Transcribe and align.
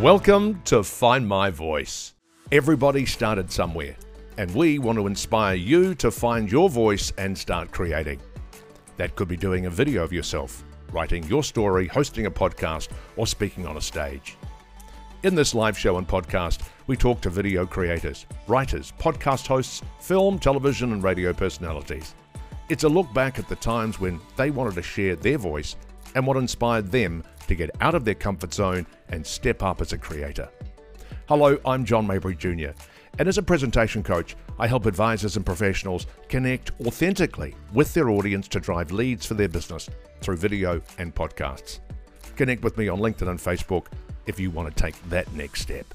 Welcome 0.00 0.60
to 0.66 0.82
Find 0.82 1.26
My 1.26 1.48
Voice. 1.48 2.12
Everybody 2.52 3.06
started 3.06 3.50
somewhere, 3.50 3.96
and 4.36 4.54
we 4.54 4.78
want 4.78 4.98
to 4.98 5.06
inspire 5.06 5.54
you 5.54 5.94
to 5.94 6.10
find 6.10 6.52
your 6.52 6.68
voice 6.68 7.14
and 7.16 7.36
start 7.36 7.72
creating. 7.72 8.20
That 8.98 9.16
could 9.16 9.26
be 9.26 9.38
doing 9.38 9.64
a 9.64 9.70
video 9.70 10.04
of 10.04 10.12
yourself, 10.12 10.62
writing 10.92 11.24
your 11.24 11.42
story, 11.42 11.86
hosting 11.86 12.26
a 12.26 12.30
podcast, 12.30 12.88
or 13.16 13.26
speaking 13.26 13.66
on 13.66 13.78
a 13.78 13.80
stage. 13.80 14.36
In 15.22 15.34
this 15.34 15.54
live 15.54 15.78
show 15.78 15.96
and 15.96 16.06
podcast, 16.06 16.68
we 16.88 16.96
talk 16.98 17.22
to 17.22 17.30
video 17.30 17.64
creators, 17.64 18.26
writers, 18.48 18.92
podcast 18.98 19.46
hosts, 19.46 19.80
film, 20.00 20.38
television, 20.38 20.92
and 20.92 21.02
radio 21.02 21.32
personalities. 21.32 22.14
It's 22.68 22.84
a 22.84 22.88
look 22.88 23.10
back 23.14 23.38
at 23.38 23.48
the 23.48 23.56
times 23.56 23.98
when 23.98 24.20
they 24.36 24.50
wanted 24.50 24.74
to 24.74 24.82
share 24.82 25.16
their 25.16 25.38
voice 25.38 25.74
and 26.14 26.26
what 26.26 26.36
inspired 26.36 26.92
them 26.92 27.24
to 27.48 27.54
get 27.54 27.70
out 27.80 27.94
of 27.94 28.04
their 28.04 28.14
comfort 28.14 28.52
zone 28.52 28.86
and 29.08 29.26
step 29.26 29.62
up 29.62 29.80
as 29.80 29.92
a 29.92 29.98
creator. 29.98 30.48
Hello, 31.28 31.58
I'm 31.64 31.84
John 31.84 32.06
Mabry 32.06 32.36
Jr., 32.36 32.70
and 33.18 33.28
as 33.28 33.38
a 33.38 33.42
presentation 33.42 34.02
coach, 34.02 34.36
I 34.58 34.66
help 34.66 34.84
advisors 34.84 35.36
and 35.36 35.46
professionals 35.46 36.06
connect 36.28 36.72
authentically 36.82 37.54
with 37.72 37.94
their 37.94 38.10
audience 38.10 38.46
to 38.48 38.60
drive 38.60 38.92
leads 38.92 39.24
for 39.24 39.34
their 39.34 39.48
business 39.48 39.88
through 40.20 40.36
video 40.36 40.82
and 40.98 41.14
podcasts. 41.14 41.80
Connect 42.36 42.62
with 42.62 42.76
me 42.76 42.88
on 42.88 42.98
LinkedIn 42.98 43.28
and 43.28 43.40
Facebook 43.40 43.86
if 44.26 44.38
you 44.38 44.50
want 44.50 44.68
to 44.68 44.82
take 44.82 45.00
that 45.08 45.32
next 45.32 45.62
step, 45.62 45.86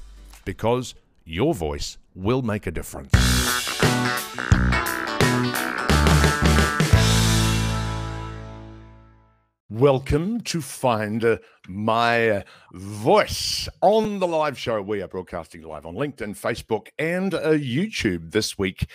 because 0.45 0.95
your 1.25 1.53
voice 1.53 1.97
will 2.15 2.41
make 2.41 2.65
a 2.65 2.71
difference. 2.71 3.11
Welcome 9.71 10.41
to 10.41 10.59
Find 10.59 11.39
My 11.69 12.43
Voice 12.73 13.69
on 13.79 14.19
the 14.19 14.27
live 14.27 14.59
show. 14.59 14.81
We 14.81 15.01
are 15.01 15.07
broadcasting 15.07 15.61
live 15.61 15.85
on 15.85 15.95
LinkedIn, 15.95 16.37
Facebook, 16.37 16.87
and 16.99 17.33
uh, 17.33 17.51
YouTube 17.51 18.31
this 18.31 18.57
week. 18.57 18.85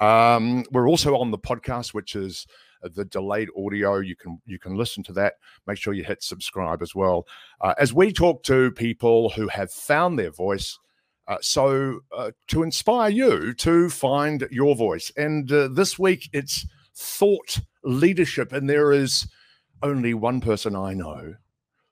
Um, 0.00 0.64
we're 0.72 0.88
also 0.88 1.16
on 1.16 1.30
the 1.30 1.38
podcast, 1.38 1.94
which 1.94 2.16
is 2.16 2.44
the 2.82 3.04
delayed 3.04 3.50
audio. 3.56 3.98
You 4.00 4.16
can 4.16 4.42
you 4.46 4.58
can 4.58 4.74
listen 4.74 5.04
to 5.04 5.12
that. 5.12 5.34
Make 5.68 5.78
sure 5.78 5.94
you 5.94 6.02
hit 6.02 6.24
subscribe 6.24 6.82
as 6.82 6.92
well. 6.92 7.28
Uh, 7.60 7.74
as 7.78 7.94
we 7.94 8.12
talk 8.12 8.42
to 8.44 8.72
people 8.72 9.30
who 9.30 9.46
have 9.46 9.70
found 9.70 10.18
their 10.18 10.32
voice. 10.32 10.76
Uh, 11.28 11.36
so 11.40 12.00
uh, 12.16 12.32
to 12.48 12.64
inspire 12.64 13.10
you 13.10 13.54
to 13.54 13.88
find 13.90 14.48
your 14.50 14.74
voice, 14.74 15.12
and 15.16 15.52
uh, 15.52 15.68
this 15.68 16.00
week 16.00 16.28
it's 16.32 16.66
thought 16.96 17.60
leadership, 17.84 18.52
and 18.52 18.68
there 18.68 18.92
is 18.92 19.28
only 19.82 20.14
one 20.14 20.40
person 20.40 20.74
I 20.74 20.94
know 20.94 21.34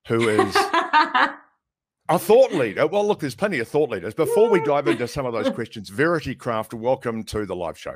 who 0.09 0.29
is 0.29 0.57
a 2.09 2.19
thought 2.19 2.53
leader. 2.53 2.87
Well, 2.87 3.07
look, 3.07 3.21
there's 3.21 3.35
plenty 3.35 3.59
of 3.59 3.69
thought 3.69 3.91
leaders. 3.91 4.15
Before 4.15 4.49
we 4.51 4.61
dive 4.61 4.89
into 4.89 5.09
some 5.09 5.27
of 5.27 5.33
those 5.33 5.51
questions, 5.55 5.89
Verity 5.89 6.35
Craft, 6.35 6.75
welcome 6.75 7.25
to 7.25 7.47
the 7.47 7.57
live 7.57 7.79
show. 7.79 7.95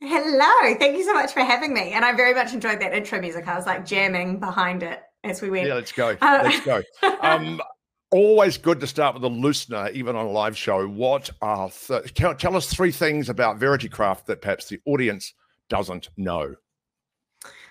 Hello. 0.00 0.74
Thank 0.78 0.96
you 0.96 1.04
so 1.04 1.12
much 1.12 1.32
for 1.32 1.40
having 1.40 1.74
me. 1.74 1.92
And 1.92 2.04
I 2.04 2.12
very 2.12 2.32
much 2.32 2.52
enjoyed 2.52 2.80
that 2.80 2.94
intro 2.94 3.20
music. 3.20 3.48
I 3.48 3.56
was 3.56 3.66
like 3.66 3.84
jamming 3.84 4.38
behind 4.38 4.82
it 4.82 5.00
as 5.24 5.42
we 5.42 5.50
went. 5.50 5.66
Yeah, 5.66 5.74
let's 5.74 5.92
go. 5.92 6.16
Uh, 6.22 6.40
let's 6.44 6.64
go. 6.64 6.82
Um, 7.20 7.60
always 8.10 8.56
good 8.56 8.80
to 8.80 8.86
start 8.86 9.14
with 9.14 9.24
a 9.24 9.28
loosener, 9.28 9.92
even 9.92 10.16
on 10.16 10.26
a 10.26 10.30
live 10.30 10.56
show. 10.56 10.86
What 10.86 11.30
are 11.42 11.70
th- 11.70 12.14
tell, 12.14 12.34
tell 12.34 12.56
us 12.56 12.72
three 12.72 12.92
things 12.92 13.28
about 13.28 13.58
Verity 13.58 13.88
Craft 13.88 14.26
that 14.26 14.40
perhaps 14.40 14.68
the 14.68 14.80
audience 14.86 15.34
doesn't 15.68 16.10
know? 16.16 16.54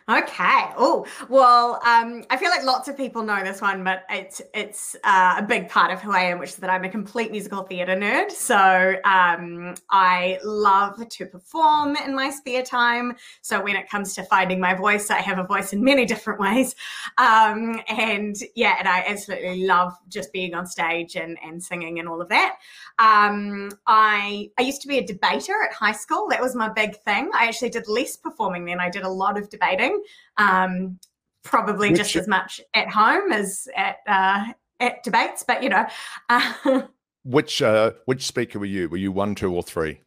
Okay. 0.10 0.70
Oh 0.78 1.06
well, 1.28 1.82
um, 1.86 2.24
I 2.30 2.38
feel 2.38 2.50
like 2.50 2.64
lots 2.64 2.88
of 2.88 2.96
people 2.96 3.24
know 3.24 3.44
this 3.44 3.60
one, 3.60 3.84
but 3.84 4.04
it's 4.10 4.42
it's 4.54 4.96
uh, 5.04 5.36
a 5.40 5.44
big 5.44 5.68
part 5.68 5.92
of 5.92 6.02
who 6.02 6.14
I 6.14 6.22
am, 6.22 6.40
which 6.40 6.52
is 6.52 6.56
that 6.58 6.70
I'm 6.70 6.86
a 6.86 6.90
complete 6.90 7.30
musical 7.30 7.64
theatre 7.64 7.94
nerd. 7.94 8.32
So 8.32 8.56
um, 9.04 9.76
I 9.92 10.40
love 10.46 11.06
to 11.10 11.26
perform 11.26 11.98
in 11.98 12.16
my 12.16 12.30
spare 12.30 12.64
time. 12.64 13.18
So 13.42 13.62
when 13.62 13.76
it 13.76 13.90
comes 13.90 14.16
to 14.16 14.24
finding 14.24 14.62
my 14.62 14.74
voice, 14.76 15.10
I 15.10 15.18
have 15.20 15.40
a 15.40 15.44
voice 15.44 15.74
in 15.74 15.84
many 15.84 16.06
different 16.14 16.40
ways, 16.40 16.74
um, 17.18 17.82
and 17.90 18.34
yeah, 18.56 18.76
and 18.80 18.88
I 18.88 19.04
absolutely 19.06 19.66
love 19.66 19.92
just 20.08 20.32
being 20.32 20.54
on 20.54 20.68
stage 20.68 21.18
and 21.18 21.38
and 21.44 21.62
singing 21.62 22.00
and 22.00 22.08
all 22.08 22.22
of 22.22 22.30
that. 22.30 22.60
Um, 22.98 23.72
I 23.88 24.52
I 24.58 24.62
used 24.62 24.82
to 24.84 24.88
be 24.88 25.00
a 25.00 25.06
debater 25.06 25.56
at 25.70 25.74
high 25.74 25.92
school. 25.92 26.30
That 26.30 26.42
was 26.42 26.56
my 26.56 26.70
big 26.70 26.96
thing. 26.96 27.30
I 27.34 27.48
actually 27.48 27.72
did 27.72 27.90
less 27.90 28.16
performing 28.16 28.64
then. 28.64 28.80
I 28.80 28.90
did 28.90 29.04
a 29.04 29.10
lot 29.10 29.38
of 29.38 29.50
debating 29.50 29.97
um, 30.38 31.00
probably 31.44 31.94
just 31.94 32.16
as 32.16 32.28
much 32.28 32.62
at 32.74 32.90
home 32.90 33.32
as 33.32 33.68
at 33.76 33.98
uh, 34.08 34.46
at 34.80 35.04
debates. 35.04 35.44
But 35.48 35.64
you 35.64 35.70
know, 35.70 35.86
uh, 36.30 36.82
which 37.24 37.62
uh, 37.62 37.92
which 38.06 38.26
speaker 38.26 38.60
were 38.60 38.66
you? 38.66 38.90
Were 38.90 38.98
you 38.98 39.12
one, 39.12 39.36
two, 39.36 39.54
or 39.54 39.64
three? 39.64 40.02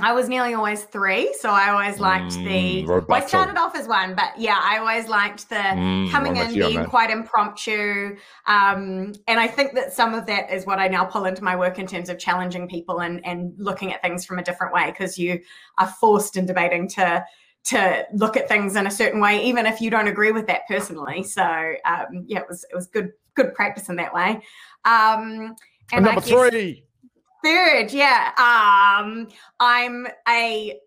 I 0.00 0.12
was 0.12 0.28
nearly 0.28 0.54
always 0.54 0.84
three, 0.84 1.34
so 1.38 1.50
I 1.50 1.70
always 1.70 1.98
liked 1.98 2.34
mm, 2.34 2.44
the. 2.44 2.86
Well, 2.86 3.04
I 3.10 3.26
started 3.26 3.56
off 3.56 3.74
as 3.74 3.88
one, 3.88 4.14
but 4.14 4.38
yeah, 4.38 4.60
I 4.62 4.78
always 4.78 5.08
liked 5.08 5.48
the 5.48 5.56
mm, 5.56 6.10
coming 6.10 6.36
in, 6.36 6.52
being 6.54 6.84
quite 6.84 7.10
impromptu, 7.10 8.16
um, 8.46 9.14
and 9.26 9.40
I 9.40 9.48
think 9.48 9.74
that 9.74 9.92
some 9.92 10.14
of 10.14 10.26
that 10.26 10.52
is 10.52 10.66
what 10.66 10.78
I 10.78 10.88
now 10.88 11.04
pull 11.04 11.24
into 11.24 11.42
my 11.42 11.56
work 11.56 11.78
in 11.78 11.86
terms 11.86 12.10
of 12.10 12.18
challenging 12.18 12.68
people 12.68 13.00
and 13.00 13.24
and 13.26 13.54
looking 13.56 13.92
at 13.92 14.02
things 14.02 14.24
from 14.24 14.38
a 14.38 14.42
different 14.42 14.72
way 14.72 14.90
because 14.90 15.18
you 15.18 15.40
are 15.78 15.88
forced 15.88 16.36
in 16.36 16.46
debating 16.46 16.88
to 16.90 17.24
to 17.64 18.06
look 18.14 18.36
at 18.36 18.48
things 18.48 18.76
in 18.76 18.86
a 18.86 18.90
certain 18.90 19.20
way, 19.20 19.44
even 19.44 19.66
if 19.66 19.80
you 19.80 19.90
don't 19.90 20.08
agree 20.08 20.32
with 20.32 20.46
that 20.46 20.62
personally. 20.68 21.22
So 21.22 21.42
um, 21.84 22.24
yeah, 22.26 22.40
it 22.40 22.46
was 22.48 22.64
it 22.70 22.74
was 22.74 22.86
good 22.86 23.12
good 23.34 23.54
practice 23.54 23.88
in 23.88 23.96
that 23.96 24.12
way. 24.14 24.40
Um, 24.84 25.54
and, 25.92 26.04
and 26.04 26.04
number 26.04 26.20
three. 26.20 26.84
Third, 27.44 27.92
yeah. 27.92 28.32
Um, 28.36 29.28
I'm 29.60 30.08
a 30.28 30.78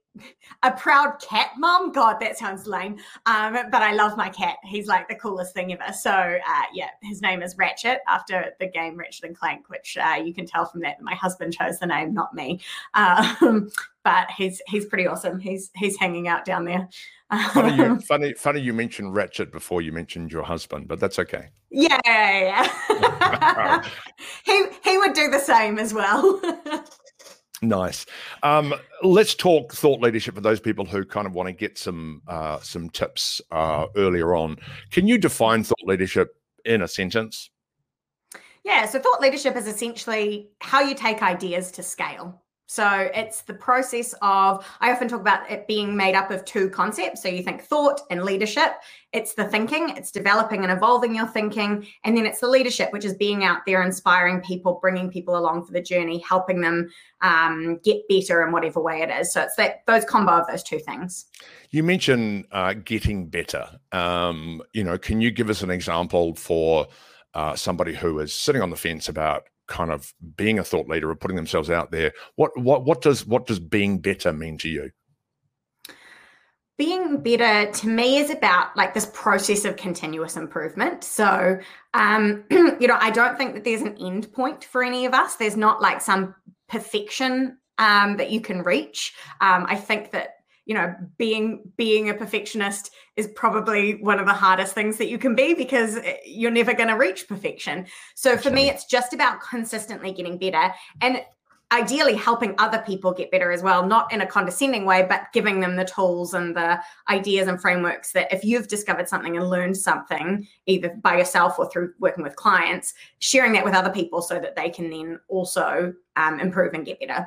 a 0.63 0.71
proud 0.71 1.21
cat 1.21 1.51
mom. 1.57 1.91
God, 1.91 2.19
that 2.19 2.37
sounds 2.37 2.67
lame. 2.67 2.97
Um, 3.25 3.57
but 3.71 3.81
I 3.81 3.93
love 3.93 4.17
my 4.17 4.29
cat. 4.29 4.57
He's 4.63 4.87
like 4.87 5.07
the 5.07 5.15
coolest 5.15 5.53
thing 5.53 5.71
ever. 5.71 5.93
So 5.93 6.11
uh, 6.11 6.63
yeah, 6.73 6.89
his 7.01 7.21
name 7.21 7.41
is 7.41 7.57
Ratchet 7.57 7.99
after 8.07 8.53
the 8.59 8.67
game 8.67 8.97
Ratchet 8.97 9.25
and 9.25 9.37
Clank, 9.37 9.69
which 9.69 9.97
uh, 9.97 10.21
you 10.23 10.33
can 10.33 10.45
tell 10.45 10.65
from 10.65 10.81
that 10.81 11.01
my 11.01 11.15
husband 11.15 11.53
chose 11.53 11.79
the 11.79 11.87
name, 11.87 12.13
not 12.13 12.33
me. 12.33 12.59
Um, 12.93 13.69
but 14.03 14.29
he's 14.31 14.61
he's 14.67 14.85
pretty 14.85 15.07
awesome. 15.07 15.39
He's 15.39 15.71
he's 15.75 15.97
hanging 15.97 16.27
out 16.27 16.45
down 16.45 16.65
there. 16.65 16.89
funny, 17.53 17.75
you, 17.75 17.99
funny, 18.07 18.33
funny 18.33 18.59
you 18.59 18.73
mentioned 18.73 19.15
Ratchet 19.15 19.51
before 19.51 19.81
you 19.81 19.91
mentioned 19.91 20.31
your 20.31 20.43
husband, 20.43 20.87
but 20.87 20.99
that's 20.99 21.19
okay. 21.19 21.49
Yeah, 21.69 21.99
yeah, 22.05 22.67
yeah. 22.89 23.83
he 24.43 24.65
he 24.83 24.97
would 24.97 25.13
do 25.13 25.29
the 25.29 25.39
same 25.39 25.79
as 25.79 25.93
well. 25.93 26.41
Nice. 27.61 28.07
Um, 28.41 28.73
let's 29.03 29.35
talk 29.35 29.73
thought 29.73 30.01
leadership 30.01 30.33
for 30.33 30.41
those 30.41 30.59
people 30.59 30.83
who 30.83 31.05
kind 31.05 31.27
of 31.27 31.33
want 31.33 31.47
to 31.47 31.53
get 31.53 31.77
some 31.77 32.23
uh, 32.27 32.59
some 32.59 32.89
tips 32.89 33.39
uh, 33.51 33.85
earlier 33.95 34.33
on. 34.33 34.57
Can 34.89 35.07
you 35.07 35.19
define 35.19 35.63
thought 35.63 35.83
leadership 35.83 36.35
in 36.65 36.81
a 36.81 36.87
sentence? 36.87 37.51
Yeah, 38.63 38.85
so 38.85 38.99
thought 38.99 39.21
leadership 39.21 39.55
is 39.55 39.67
essentially 39.67 40.49
how 40.59 40.81
you 40.81 40.95
take 40.95 41.21
ideas 41.21 41.71
to 41.73 41.83
scale. 41.83 42.41
So 42.71 43.09
it's 43.13 43.41
the 43.41 43.53
process 43.53 44.15
of, 44.21 44.65
I 44.79 44.93
often 44.93 45.09
talk 45.09 45.19
about 45.19 45.51
it 45.51 45.67
being 45.67 45.93
made 45.93 46.15
up 46.15 46.31
of 46.31 46.45
two 46.45 46.69
concepts. 46.69 47.21
So 47.21 47.27
you 47.27 47.43
think 47.43 47.61
thought 47.61 47.99
and 48.09 48.23
leadership. 48.23 48.75
It's 49.11 49.33
the 49.33 49.43
thinking, 49.43 49.89
it's 49.89 50.09
developing 50.09 50.63
and 50.63 50.71
evolving 50.71 51.13
your 51.13 51.27
thinking. 51.27 51.85
And 52.05 52.15
then 52.15 52.25
it's 52.25 52.39
the 52.39 52.47
leadership, 52.47 52.93
which 52.93 53.03
is 53.03 53.13
being 53.15 53.43
out 53.43 53.65
there, 53.67 53.83
inspiring 53.83 54.39
people, 54.39 54.79
bringing 54.81 55.11
people 55.11 55.35
along 55.35 55.65
for 55.65 55.73
the 55.73 55.81
journey, 55.81 56.19
helping 56.19 56.61
them 56.61 56.89
um, 57.19 57.77
get 57.83 58.07
better 58.07 58.41
in 58.41 58.53
whatever 58.53 58.81
way 58.81 59.01
it 59.01 59.09
is. 59.09 59.33
So 59.33 59.41
it's 59.41 59.57
that 59.57 59.85
those 59.85 60.05
combo 60.05 60.31
of 60.31 60.47
those 60.47 60.63
two 60.63 60.79
things. 60.79 61.25
You 61.71 61.83
mentioned 61.83 62.45
uh, 62.53 62.75
getting 62.75 63.27
better. 63.27 63.67
Um, 63.91 64.61
you 64.71 64.85
know, 64.85 64.97
can 64.97 65.19
you 65.19 65.29
give 65.29 65.49
us 65.49 65.61
an 65.61 65.71
example 65.71 66.35
for 66.35 66.87
uh, 67.33 67.53
somebody 67.53 67.95
who 67.95 68.19
is 68.19 68.33
sitting 68.33 68.61
on 68.61 68.69
the 68.69 68.77
fence 68.77 69.09
about 69.09 69.49
kind 69.71 69.89
of 69.89 70.13
being 70.35 70.59
a 70.59 70.63
thought 70.63 70.89
leader 70.89 71.09
or 71.09 71.15
putting 71.15 71.37
themselves 71.37 71.69
out 71.69 71.91
there 71.91 72.11
what 72.35 72.55
what 72.59 72.83
what 72.83 73.01
does 73.01 73.25
what 73.25 73.47
does 73.47 73.59
being 73.59 73.99
better 73.99 74.33
mean 74.33 74.57
to 74.57 74.69
you? 74.69 74.91
Being 76.77 77.21
better 77.21 77.71
to 77.71 77.87
me 77.87 78.17
is 78.17 78.29
about 78.29 78.75
like 78.75 78.93
this 78.93 79.05
process 79.13 79.63
of 79.63 79.77
continuous 79.77 80.35
improvement. 80.35 81.05
So 81.05 81.57
um 81.93 82.43
you 82.51 82.87
know 82.87 82.97
i 82.99 83.09
don't 83.09 83.37
think 83.37 83.53
that 83.53 83.63
there's 83.63 83.81
an 83.81 83.97
end 83.97 84.31
point 84.33 84.65
for 84.65 84.83
any 84.83 85.05
of 85.05 85.13
us. 85.13 85.37
There's 85.37 85.57
not 85.57 85.81
like 85.81 86.01
some 86.01 86.35
perfection 86.67 87.57
um, 87.77 88.17
that 88.17 88.29
you 88.29 88.41
can 88.41 88.61
reach. 88.61 89.13
Um, 89.39 89.65
i 89.69 89.75
think 89.75 90.11
that 90.11 90.40
you 90.65 90.73
know 90.73 90.93
being 91.17 91.71
being 91.77 92.09
a 92.09 92.13
perfectionist 92.13 92.91
is 93.15 93.27
probably 93.35 93.95
one 94.01 94.19
of 94.19 94.25
the 94.25 94.33
hardest 94.33 94.73
things 94.73 94.97
that 94.97 95.09
you 95.09 95.17
can 95.17 95.35
be 95.35 95.53
because 95.53 95.97
eh, 95.97 96.17
you're 96.25 96.51
never 96.51 96.73
going 96.73 96.89
to 96.89 96.95
reach 96.95 97.27
perfection. 97.27 97.85
So 98.15 98.37
for 98.37 98.51
me 98.51 98.69
it's 98.69 98.85
just 98.85 99.13
about 99.13 99.41
consistently 99.41 100.11
getting 100.11 100.37
better 100.37 100.73
and 101.01 101.21
ideally 101.71 102.15
helping 102.15 102.53
other 102.57 102.83
people 102.85 103.13
get 103.13 103.31
better 103.31 103.51
as 103.51 103.63
well, 103.63 103.85
not 103.85 104.11
in 104.11 104.21
a 104.21 104.25
condescending 104.25 104.85
way, 104.85 105.05
but 105.07 105.27
giving 105.31 105.61
them 105.61 105.77
the 105.77 105.85
tools 105.85 106.33
and 106.33 106.55
the 106.55 106.79
ideas 107.09 107.47
and 107.47 107.61
frameworks 107.61 108.11
that 108.11 108.31
if 108.31 108.43
you've 108.43 108.67
discovered 108.67 109.07
something 109.07 109.37
and 109.37 109.49
learned 109.49 109.77
something, 109.77 110.45
either 110.65 110.89
by 111.01 111.17
yourself 111.17 111.57
or 111.57 111.69
through 111.69 111.93
working 111.99 112.23
with 112.23 112.35
clients, 112.35 112.93
sharing 113.19 113.53
that 113.53 113.63
with 113.63 113.73
other 113.73 113.89
people 113.89 114.21
so 114.21 114.37
that 114.37 114.55
they 114.55 114.69
can 114.69 114.89
then 114.89 115.19
also 115.29 115.93
um, 116.17 116.39
improve 116.41 116.73
and 116.73 116.85
get 116.85 116.99
better. 116.99 117.25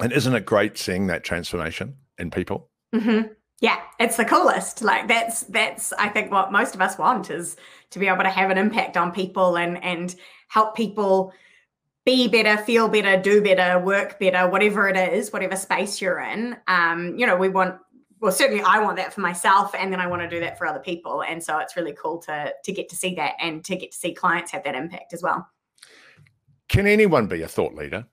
And 0.00 0.12
isn't 0.12 0.34
it 0.34 0.44
great 0.44 0.76
seeing 0.76 1.06
that 1.06 1.24
transformation 1.24 1.96
in 2.18 2.30
people? 2.30 2.68
Mm-hmm. 2.94 3.32
Yeah, 3.60 3.80
it's 3.98 4.16
the 4.16 4.24
coolest. 4.24 4.82
Like 4.82 5.08
that's 5.08 5.40
that's 5.42 5.92
I 5.94 6.08
think 6.08 6.30
what 6.30 6.52
most 6.52 6.74
of 6.74 6.80
us 6.80 6.96
want 6.96 7.30
is 7.30 7.56
to 7.90 7.98
be 7.98 8.06
able 8.06 8.22
to 8.22 8.30
have 8.30 8.50
an 8.50 8.58
impact 8.58 8.96
on 8.96 9.10
people 9.10 9.56
and 9.56 9.82
and 9.82 10.14
help 10.48 10.76
people 10.76 11.32
be 12.04 12.28
better, 12.28 12.56
feel 12.62 12.88
better, 12.88 13.20
do 13.20 13.42
better, 13.42 13.78
work 13.84 14.18
better, 14.18 14.48
whatever 14.48 14.88
it 14.88 14.96
is, 15.12 15.32
whatever 15.32 15.56
space 15.56 16.00
you're 16.00 16.20
in. 16.20 16.56
Um, 16.66 17.18
you 17.18 17.26
know, 17.26 17.36
we 17.36 17.48
want 17.48 17.78
well 18.20 18.32
certainly 18.32 18.62
I 18.62 18.78
want 18.78 18.96
that 18.96 19.12
for 19.12 19.20
myself 19.20 19.74
and 19.74 19.92
then 19.92 20.00
I 20.00 20.06
want 20.06 20.22
to 20.22 20.28
do 20.28 20.40
that 20.40 20.56
for 20.56 20.66
other 20.66 20.80
people. 20.80 21.22
And 21.24 21.42
so 21.42 21.58
it's 21.58 21.76
really 21.76 21.94
cool 22.00 22.18
to 22.22 22.54
to 22.64 22.72
get 22.72 22.88
to 22.90 22.96
see 22.96 23.14
that 23.16 23.34
and 23.40 23.64
to 23.64 23.74
get 23.74 23.90
to 23.90 23.98
see 23.98 24.14
clients 24.14 24.52
have 24.52 24.62
that 24.64 24.76
impact 24.76 25.12
as 25.12 25.22
well. 25.22 25.48
Can 26.68 26.86
anyone 26.86 27.26
be 27.26 27.42
a 27.42 27.48
thought 27.48 27.74
leader? 27.74 28.06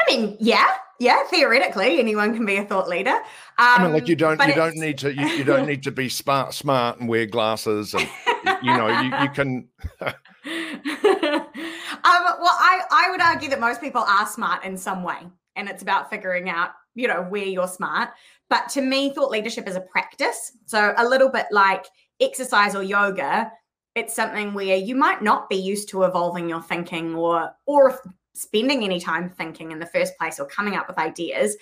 I 0.00 0.16
mean, 0.16 0.36
yeah, 0.40 0.66
yeah. 0.98 1.24
Theoretically, 1.24 1.98
anyone 1.98 2.34
can 2.34 2.46
be 2.46 2.56
a 2.56 2.64
thought 2.64 2.88
leader. 2.88 3.10
Um, 3.10 3.22
I 3.58 3.82
mean, 3.84 3.92
like 3.92 4.08
you 4.08 4.16
don't, 4.16 4.40
you 4.46 4.54
don't 4.54 4.76
need 4.76 4.98
to, 4.98 5.14
you, 5.14 5.26
you, 5.26 5.44
don't 5.44 5.66
need 5.66 5.82
to 5.84 5.90
be 5.90 6.08
smart, 6.08 6.54
smart 6.54 6.98
and 7.00 7.08
wear 7.08 7.26
glasses, 7.26 7.94
and 7.94 8.08
you 8.62 8.76
know, 8.76 8.88
you, 8.88 9.22
you 9.22 9.30
can. 9.30 9.68
um, 10.00 10.10
well, 12.04 12.56
I, 12.58 12.82
I 12.90 13.08
would 13.10 13.20
argue 13.20 13.50
that 13.50 13.60
most 13.60 13.80
people 13.80 14.02
are 14.02 14.26
smart 14.26 14.64
in 14.64 14.76
some 14.76 15.02
way, 15.02 15.18
and 15.56 15.68
it's 15.68 15.82
about 15.82 16.10
figuring 16.10 16.48
out, 16.48 16.70
you 16.94 17.08
know, 17.08 17.22
where 17.22 17.44
you're 17.44 17.68
smart. 17.68 18.10
But 18.48 18.68
to 18.70 18.82
me, 18.82 19.12
thought 19.12 19.30
leadership 19.30 19.68
is 19.68 19.76
a 19.76 19.80
practice. 19.80 20.52
So 20.66 20.94
a 20.96 21.06
little 21.06 21.28
bit 21.28 21.46
like 21.50 21.86
exercise 22.20 22.74
or 22.74 22.82
yoga, 22.82 23.50
it's 23.94 24.14
something 24.14 24.54
where 24.54 24.76
you 24.76 24.94
might 24.94 25.22
not 25.22 25.48
be 25.48 25.56
used 25.56 25.88
to 25.90 26.04
evolving 26.04 26.48
your 26.48 26.62
thinking 26.62 27.14
or 27.14 27.50
or 27.66 28.00
spending 28.40 28.82
any 28.84 29.00
time 29.00 29.30
thinking 29.30 29.70
in 29.72 29.78
the 29.78 29.86
first 29.86 30.16
place 30.18 30.40
or 30.40 30.46
coming 30.46 30.74
up 30.74 30.88
with 30.88 30.98
ideas, 30.98 31.56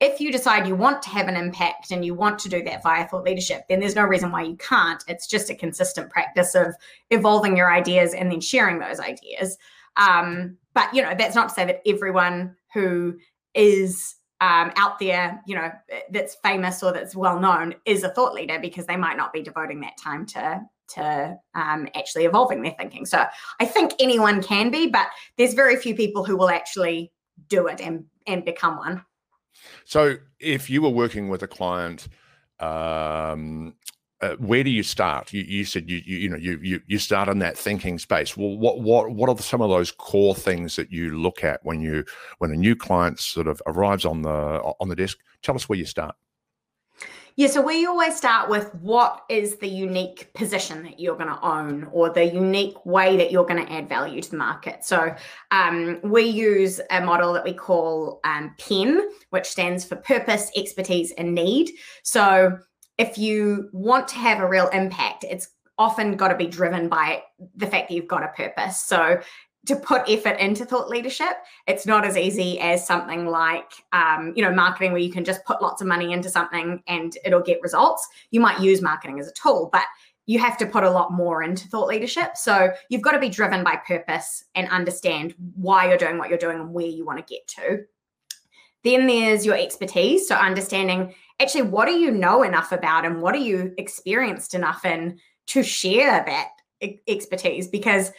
if 0.00 0.20
you 0.20 0.32
decide 0.32 0.66
you 0.66 0.74
want 0.74 1.02
to 1.02 1.10
have 1.10 1.28
an 1.28 1.36
impact 1.36 1.90
and 1.90 2.04
you 2.04 2.14
want 2.14 2.38
to 2.38 2.48
do 2.48 2.62
that 2.64 2.82
via 2.82 3.06
thought 3.06 3.24
leadership, 3.24 3.64
then 3.68 3.80
there's 3.80 3.94
no 3.94 4.04
reason 4.04 4.32
why 4.32 4.42
you 4.42 4.56
can't. 4.56 5.04
It's 5.08 5.26
just 5.26 5.50
a 5.50 5.54
consistent 5.54 6.10
practice 6.10 6.54
of 6.54 6.74
evolving 7.10 7.56
your 7.56 7.70
ideas 7.70 8.14
and 8.14 8.32
then 8.32 8.40
sharing 8.40 8.78
those 8.78 8.98
ideas. 8.98 9.58
Um, 9.96 10.56
but 10.72 10.92
you 10.94 11.02
know, 11.02 11.14
that's 11.16 11.34
not 11.34 11.50
to 11.50 11.54
say 11.54 11.66
that 11.66 11.82
everyone 11.86 12.56
who 12.72 13.18
is 13.54 14.14
um, 14.40 14.72
out 14.76 14.98
there, 14.98 15.42
you 15.46 15.54
know, 15.54 15.70
that's 16.10 16.36
famous 16.36 16.82
or 16.82 16.92
that's 16.92 17.14
well 17.14 17.38
known 17.38 17.74
is 17.84 18.02
a 18.02 18.08
thought 18.08 18.32
leader 18.32 18.58
because 18.58 18.86
they 18.86 18.96
might 18.96 19.18
not 19.18 19.34
be 19.34 19.42
devoting 19.42 19.80
that 19.80 19.98
time 19.98 20.24
to 20.26 20.62
to 20.94 21.36
um, 21.54 21.88
actually 21.94 22.24
evolving 22.24 22.62
their 22.62 22.74
thinking. 22.78 23.06
So 23.06 23.24
I 23.58 23.64
think 23.64 23.92
anyone 23.98 24.42
can 24.42 24.70
be, 24.70 24.88
but 24.88 25.08
there's 25.36 25.54
very 25.54 25.76
few 25.76 25.94
people 25.94 26.24
who 26.24 26.36
will 26.36 26.50
actually 26.50 27.12
do 27.48 27.66
it 27.66 27.80
and 27.80 28.04
and 28.26 28.44
become 28.44 28.76
one. 28.76 29.04
So 29.84 30.16
if 30.38 30.70
you 30.70 30.82
were 30.82 30.90
working 30.90 31.28
with 31.28 31.42
a 31.42 31.48
client, 31.48 32.08
um, 32.60 33.74
uh, 34.20 34.36
where 34.36 34.62
do 34.62 34.70
you 34.70 34.82
start? 34.82 35.32
You, 35.32 35.42
you 35.42 35.64
said 35.64 35.88
you, 35.88 36.02
you, 36.04 36.18
you 36.18 36.28
know 36.28 36.36
you, 36.36 36.58
you 36.62 36.80
you 36.86 36.98
start 36.98 37.28
in 37.28 37.38
that 37.38 37.56
thinking 37.56 37.98
space. 37.98 38.36
Well, 38.36 38.58
what 38.58 38.80
what 38.80 39.10
what 39.10 39.30
are 39.30 39.38
some 39.38 39.62
of 39.62 39.70
those 39.70 39.90
core 39.90 40.34
things 40.34 40.76
that 40.76 40.92
you 40.92 41.18
look 41.18 41.42
at 41.42 41.60
when 41.64 41.80
you 41.80 42.04
when 42.38 42.50
a 42.50 42.56
new 42.56 42.76
client 42.76 43.18
sort 43.18 43.46
of 43.46 43.62
arrives 43.66 44.04
on 44.04 44.22
the 44.22 44.30
on 44.80 44.88
the 44.88 44.96
desk? 44.96 45.18
Tell 45.42 45.54
us 45.54 45.68
where 45.68 45.78
you 45.78 45.86
start. 45.86 46.14
Yeah, 47.40 47.46
so 47.46 47.62
we 47.62 47.86
always 47.86 48.16
start 48.16 48.50
with 48.50 48.74
what 48.82 49.24
is 49.30 49.56
the 49.56 49.66
unique 49.66 50.30
position 50.34 50.82
that 50.82 51.00
you're 51.00 51.16
going 51.16 51.30
to 51.30 51.42
own 51.42 51.88
or 51.90 52.10
the 52.10 52.26
unique 52.26 52.84
way 52.84 53.16
that 53.16 53.32
you're 53.32 53.46
going 53.46 53.64
to 53.64 53.72
add 53.72 53.88
value 53.88 54.20
to 54.20 54.30
the 54.30 54.36
market. 54.36 54.84
So 54.84 55.14
um, 55.50 56.00
we 56.04 56.24
use 56.24 56.82
a 56.90 57.00
model 57.00 57.32
that 57.32 57.42
we 57.42 57.54
call 57.54 58.20
um, 58.24 58.54
which 59.30 59.46
stands 59.46 59.86
for 59.86 59.96
purpose, 59.96 60.50
expertise, 60.54 61.12
and 61.12 61.34
need. 61.34 61.70
So 62.02 62.58
if 62.98 63.16
you 63.16 63.70
want 63.72 64.06
to 64.08 64.16
have 64.16 64.40
a 64.40 64.46
real 64.46 64.68
impact, 64.68 65.24
it's 65.24 65.48
often 65.78 66.18
got 66.18 66.28
to 66.28 66.36
be 66.36 66.46
driven 66.46 66.90
by 66.90 67.22
the 67.56 67.66
fact 67.66 67.88
that 67.88 67.94
you've 67.94 68.06
got 68.06 68.22
a 68.22 68.28
purpose. 68.36 68.82
So 68.82 69.18
to 69.66 69.76
put 69.76 70.08
effort 70.08 70.38
into 70.38 70.64
thought 70.64 70.88
leadership 70.88 71.36
it's 71.66 71.86
not 71.86 72.04
as 72.04 72.16
easy 72.16 72.58
as 72.60 72.86
something 72.86 73.26
like 73.26 73.70
um, 73.92 74.32
you 74.34 74.42
know 74.42 74.52
marketing 74.52 74.92
where 74.92 75.00
you 75.00 75.12
can 75.12 75.24
just 75.24 75.44
put 75.44 75.62
lots 75.62 75.82
of 75.82 75.88
money 75.88 76.12
into 76.12 76.30
something 76.30 76.82
and 76.86 77.16
it'll 77.24 77.42
get 77.42 77.60
results. 77.62 78.06
You 78.30 78.40
might 78.40 78.60
use 78.60 78.82
marketing 78.82 79.20
as 79.20 79.28
a 79.28 79.32
tool 79.32 79.68
but 79.72 79.84
you 80.26 80.38
have 80.38 80.56
to 80.58 80.66
put 80.66 80.84
a 80.84 80.90
lot 80.90 81.12
more 81.12 81.42
into 81.42 81.66
thought 81.66 81.88
leadership. 81.88 82.36
So 82.36 82.70
you've 82.88 83.02
got 83.02 83.12
to 83.12 83.18
be 83.18 83.28
driven 83.28 83.64
by 83.64 83.76
purpose 83.76 84.44
and 84.54 84.68
understand 84.68 85.34
why 85.56 85.88
you're 85.88 85.98
doing 85.98 86.18
what 86.18 86.28
you're 86.28 86.38
doing 86.38 86.60
and 86.60 86.72
where 86.72 86.86
you 86.86 87.04
want 87.04 87.18
to 87.18 87.34
get 87.34 87.46
to. 87.48 87.84
Then 88.84 89.06
there's 89.06 89.44
your 89.44 89.56
expertise 89.56 90.28
so 90.28 90.36
understanding 90.36 91.14
actually 91.40 91.62
what 91.62 91.86
do 91.86 91.92
you 91.92 92.10
know 92.10 92.42
enough 92.42 92.72
about 92.72 93.04
and 93.04 93.20
what 93.20 93.34
are 93.34 93.38
you 93.38 93.74
experienced 93.76 94.54
enough 94.54 94.84
in 94.84 95.18
to 95.48 95.62
share 95.62 96.24
that 96.24 96.48
expertise? 97.08 97.68
Because 97.68 98.12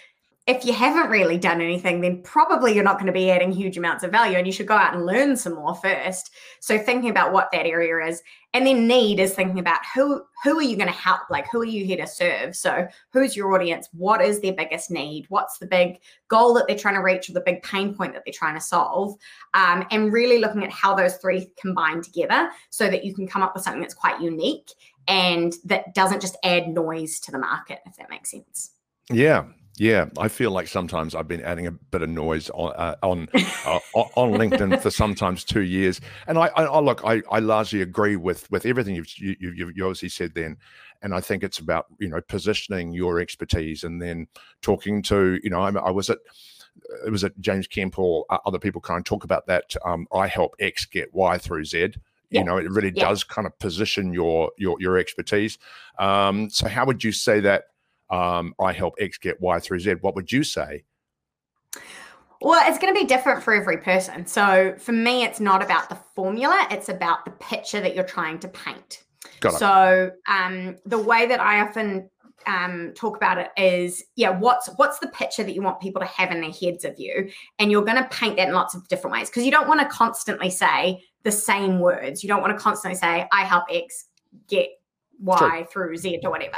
if 0.51 0.65
you 0.65 0.73
haven't 0.73 1.09
really 1.09 1.37
done 1.37 1.61
anything, 1.61 2.01
then 2.01 2.21
probably 2.23 2.75
you're 2.75 2.83
not 2.83 2.95
going 2.95 3.07
to 3.07 3.13
be 3.13 3.31
adding 3.31 3.51
huge 3.51 3.77
amounts 3.77 4.03
of 4.03 4.11
value 4.11 4.37
and 4.37 4.45
you 4.45 4.51
should 4.51 4.67
go 4.67 4.75
out 4.75 4.93
and 4.93 5.05
learn 5.05 5.37
some 5.37 5.55
more 5.55 5.73
first. 5.75 6.31
So 6.59 6.77
thinking 6.77 7.09
about 7.09 7.31
what 7.31 7.49
that 7.53 7.65
area 7.65 8.05
is. 8.05 8.21
And 8.53 8.67
then 8.67 8.85
need 8.85 9.21
is 9.21 9.33
thinking 9.33 9.59
about 9.59 9.79
who 9.95 10.21
who 10.43 10.59
are 10.59 10.63
you 10.63 10.75
going 10.75 10.89
to 10.89 10.93
help? 10.93 11.21
Like 11.29 11.47
who 11.49 11.61
are 11.61 11.65
you 11.65 11.85
here 11.85 11.95
to 11.97 12.05
serve? 12.05 12.53
So 12.53 12.85
who's 13.13 13.33
your 13.33 13.53
audience? 13.53 13.87
What 13.93 14.21
is 14.21 14.41
their 14.41 14.51
biggest 14.51 14.91
need? 14.91 15.25
What's 15.29 15.57
the 15.57 15.67
big 15.67 15.99
goal 16.27 16.53
that 16.55 16.67
they're 16.67 16.77
trying 16.77 16.95
to 16.95 17.01
reach 17.01 17.29
or 17.29 17.33
the 17.33 17.41
big 17.45 17.63
pain 17.63 17.95
point 17.95 18.13
that 18.13 18.23
they're 18.25 18.33
trying 18.33 18.55
to 18.55 18.61
solve? 18.61 19.15
Um, 19.53 19.85
and 19.89 20.11
really 20.11 20.39
looking 20.39 20.65
at 20.65 20.71
how 20.71 20.93
those 20.93 21.15
three 21.15 21.49
combine 21.61 22.01
together 22.01 22.49
so 22.71 22.89
that 22.89 23.05
you 23.05 23.15
can 23.15 23.25
come 23.25 23.41
up 23.41 23.53
with 23.55 23.63
something 23.63 23.81
that's 23.81 23.93
quite 23.93 24.19
unique 24.19 24.71
and 25.07 25.53
that 25.63 25.95
doesn't 25.95 26.21
just 26.21 26.37
add 26.43 26.67
noise 26.67 27.21
to 27.21 27.31
the 27.31 27.39
market, 27.39 27.79
if 27.85 27.95
that 27.95 28.09
makes 28.09 28.31
sense. 28.31 28.71
Yeah, 29.09 29.45
yeah, 29.81 30.09
I 30.19 30.27
feel 30.27 30.51
like 30.51 30.67
sometimes 30.67 31.15
I've 31.15 31.27
been 31.27 31.41
adding 31.41 31.65
a 31.65 31.71
bit 31.71 32.03
of 32.03 32.09
noise 32.09 32.51
on 32.51 32.71
uh, 32.73 32.95
on 33.01 33.27
uh, 33.65 33.79
on 33.95 34.33
LinkedIn 34.33 34.79
for 34.79 34.91
sometimes 34.91 35.43
two 35.43 35.63
years, 35.63 35.99
and 36.27 36.37
I, 36.37 36.51
I, 36.55 36.65
I 36.65 36.79
look, 36.81 37.01
I, 37.03 37.23
I 37.31 37.39
largely 37.39 37.81
agree 37.81 38.15
with 38.15 38.49
with 38.51 38.67
everything 38.67 38.93
you've 38.93 39.11
you, 39.17 39.35
you, 39.39 39.71
you 39.75 39.83
obviously 39.83 40.09
said 40.09 40.35
then, 40.35 40.57
and 41.01 41.15
I 41.15 41.19
think 41.19 41.41
it's 41.41 41.57
about 41.57 41.87
you 41.97 42.09
know 42.09 42.21
positioning 42.21 42.93
your 42.93 43.19
expertise 43.19 43.83
and 43.83 43.99
then 43.99 44.27
talking 44.61 45.01
to 45.01 45.39
you 45.43 45.49
know 45.49 45.63
I, 45.63 45.71
I 45.71 45.89
was 45.89 46.11
at 46.11 46.19
it 47.03 47.09
was 47.09 47.23
at 47.23 47.39
James 47.39 47.65
Kemp 47.65 47.97
or 47.97 48.27
other 48.45 48.59
people 48.59 48.81
kind 48.81 48.99
of 48.99 49.05
talk 49.05 49.23
about 49.23 49.47
that. 49.47 49.75
Um, 49.83 50.05
I 50.13 50.27
help 50.27 50.55
X 50.59 50.85
get 50.85 51.11
Y 51.11 51.39
through 51.39 51.65
Z. 51.65 51.95
Yeah. 52.29 52.41
You 52.41 52.45
know, 52.45 52.57
it 52.57 52.69
really 52.69 52.93
yeah. 52.95 53.09
does 53.09 53.23
kind 53.23 53.47
of 53.47 53.57
position 53.57 54.13
your 54.13 54.51
your 54.59 54.79
your 54.79 54.99
expertise. 54.99 55.57
Um, 55.97 56.51
so, 56.51 56.67
how 56.67 56.85
would 56.85 57.03
you 57.03 57.11
say 57.11 57.39
that 57.39 57.70
um, 58.11 58.53
I 58.59 58.73
help 58.73 58.95
X 58.99 59.17
get 59.17 59.41
Y 59.41 59.59
through 59.59 59.79
Z. 59.79 59.95
What 60.01 60.15
would 60.15 60.31
you 60.31 60.43
say? 60.43 60.83
Well, 62.41 62.61
it's 62.67 62.79
going 62.79 62.93
to 62.93 62.99
be 62.99 63.05
different 63.05 63.43
for 63.43 63.53
every 63.53 63.77
person. 63.77 64.25
So 64.25 64.75
for 64.79 64.93
me, 64.93 65.23
it's 65.23 65.39
not 65.39 65.63
about 65.63 65.89
the 65.89 65.97
formula, 66.15 66.67
it's 66.71 66.89
about 66.89 67.23
the 67.23 67.31
picture 67.31 67.79
that 67.79 67.95
you're 67.95 68.03
trying 68.03 68.39
to 68.39 68.47
paint. 68.47 69.03
Got 69.39 69.53
it. 69.53 69.57
So 69.59 70.11
um, 70.27 70.75
the 70.85 70.97
way 70.97 71.27
that 71.27 71.39
I 71.39 71.61
often 71.61 72.09
um, 72.47 72.93
talk 72.95 73.15
about 73.17 73.37
it 73.37 73.49
is 73.57 74.03
yeah 74.15 74.29
what's 74.29 74.67
what's 74.77 74.99
the 74.99 75.07
picture 75.09 75.43
that 75.43 75.53
you 75.53 75.61
want 75.61 75.79
people 75.79 76.01
to 76.01 76.07
have 76.07 76.31
in 76.31 76.41
their 76.41 76.51
heads 76.51 76.85
of 76.85 76.99
you 76.99 77.29
and 77.59 77.71
you're 77.71 77.83
going 77.83 77.97
to 77.97 78.09
paint 78.09 78.37
that 78.37 78.47
in 78.47 78.53
lots 78.53 78.73
of 78.73 78.87
different 78.87 79.13
ways 79.13 79.29
because 79.29 79.45
you 79.45 79.51
don't 79.51 79.67
want 79.67 79.79
to 79.79 79.87
constantly 79.87 80.49
say 80.49 80.99
the 81.23 81.31
same 81.31 81.79
words 81.79 82.23
you 82.23 82.27
don't 82.27 82.41
want 82.41 82.55
to 82.55 82.61
constantly 82.61 82.97
say 82.97 83.27
i 83.31 83.43
help 83.43 83.65
x 83.71 84.05
get 84.47 84.69
y 85.19 85.37
True. 85.37 85.67
through 85.71 85.97
z 85.97 86.19
or 86.23 86.31
whatever 86.31 86.57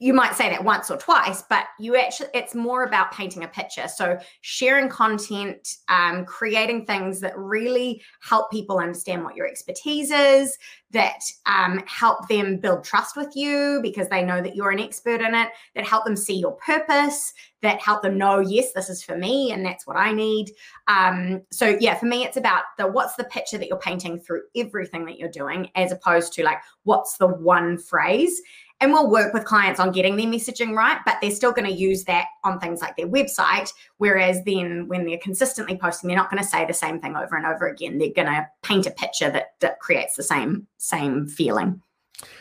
you 0.00 0.12
might 0.12 0.34
say 0.34 0.48
that 0.48 0.62
once 0.62 0.90
or 0.90 0.96
twice, 0.96 1.42
but 1.48 1.64
you 1.80 1.96
actually, 1.96 2.28
it's 2.32 2.54
more 2.54 2.84
about 2.84 3.10
painting 3.10 3.42
a 3.42 3.48
picture. 3.48 3.88
So, 3.88 4.18
sharing 4.42 4.88
content, 4.88 5.76
um, 5.88 6.24
creating 6.24 6.86
things 6.86 7.20
that 7.20 7.36
really 7.36 8.02
help 8.20 8.50
people 8.50 8.78
understand 8.78 9.24
what 9.24 9.34
your 9.34 9.48
expertise 9.48 10.12
is, 10.12 10.56
that 10.92 11.18
um, 11.46 11.82
help 11.86 12.28
them 12.28 12.58
build 12.58 12.84
trust 12.84 13.16
with 13.16 13.34
you 13.34 13.80
because 13.82 14.08
they 14.08 14.22
know 14.22 14.40
that 14.40 14.54
you're 14.54 14.70
an 14.70 14.78
expert 14.78 15.20
in 15.20 15.34
it, 15.34 15.48
that 15.74 15.84
help 15.84 16.04
them 16.04 16.16
see 16.16 16.38
your 16.38 16.52
purpose, 16.52 17.34
that 17.60 17.80
help 17.80 18.02
them 18.02 18.16
know, 18.16 18.38
yes, 18.38 18.72
this 18.72 18.88
is 18.88 19.02
for 19.02 19.18
me 19.18 19.50
and 19.50 19.66
that's 19.66 19.86
what 19.86 19.96
I 19.96 20.12
need. 20.12 20.50
Um, 20.86 21.42
so, 21.50 21.76
yeah, 21.80 21.96
for 21.96 22.06
me, 22.06 22.24
it's 22.24 22.36
about 22.36 22.62
the 22.78 22.86
what's 22.86 23.16
the 23.16 23.24
picture 23.24 23.58
that 23.58 23.66
you're 23.66 23.78
painting 23.78 24.20
through 24.20 24.42
everything 24.54 25.04
that 25.06 25.18
you're 25.18 25.28
doing, 25.28 25.70
as 25.74 25.90
opposed 25.90 26.32
to 26.34 26.44
like, 26.44 26.58
what's 26.84 27.16
the 27.16 27.26
one 27.26 27.78
phrase 27.78 28.40
and 28.80 28.92
we'll 28.92 29.10
work 29.10 29.34
with 29.34 29.44
clients 29.44 29.80
on 29.80 29.92
getting 29.92 30.16
their 30.16 30.26
messaging 30.26 30.74
right, 30.74 30.98
but 31.04 31.16
they're 31.20 31.30
still 31.30 31.52
going 31.52 31.68
to 31.68 31.74
use 31.74 32.04
that 32.04 32.26
on 32.44 32.60
things 32.60 32.80
like 32.80 32.96
their 32.96 33.08
website. 33.08 33.72
Whereas 33.96 34.42
then 34.44 34.86
when 34.86 35.04
they're 35.04 35.18
consistently 35.18 35.76
posting, 35.76 36.08
they're 36.08 36.16
not 36.16 36.30
going 36.30 36.42
to 36.42 36.48
say 36.48 36.64
the 36.64 36.74
same 36.74 37.00
thing 37.00 37.16
over 37.16 37.36
and 37.36 37.46
over 37.46 37.66
again. 37.66 37.98
They're 37.98 38.12
going 38.14 38.28
to 38.28 38.48
paint 38.62 38.86
a 38.86 38.90
picture 38.90 39.30
that, 39.30 39.54
that 39.60 39.80
creates 39.80 40.16
the 40.16 40.22
same 40.22 40.66
same 40.78 41.26
feeling. 41.26 41.82